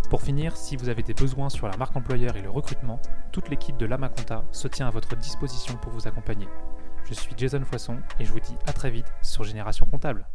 Pour 0.10 0.22
finir, 0.22 0.56
si 0.56 0.78
vous 0.78 0.88
avez 0.88 1.04
des 1.04 1.14
besoins 1.14 1.50
sur 1.50 1.68
la 1.68 1.76
marque 1.76 1.96
employeur 1.98 2.38
et 2.38 2.42
le 2.42 2.50
recrutement, 2.50 3.02
toute 3.34 3.50
l'équipe 3.50 3.76
de 3.76 3.86
Lamaconta 3.86 4.46
se 4.54 4.70
tient 4.70 4.88
à 4.88 4.92
votre 4.92 5.18
disposition 5.18 5.76
pour 5.76 5.92
vous 5.92 6.08
accompagner. 6.08 6.48
Je 7.04 7.14
suis 7.14 7.34
Jason 7.36 7.62
Foisson 7.66 7.98
et 8.18 8.24
je 8.24 8.32
vous 8.32 8.40
dis 8.40 8.56
à 8.68 8.74
très 8.74 8.90
vite 8.90 9.12
sur 9.22 9.44
Génération 9.44 9.86
Comptable. 9.86 10.26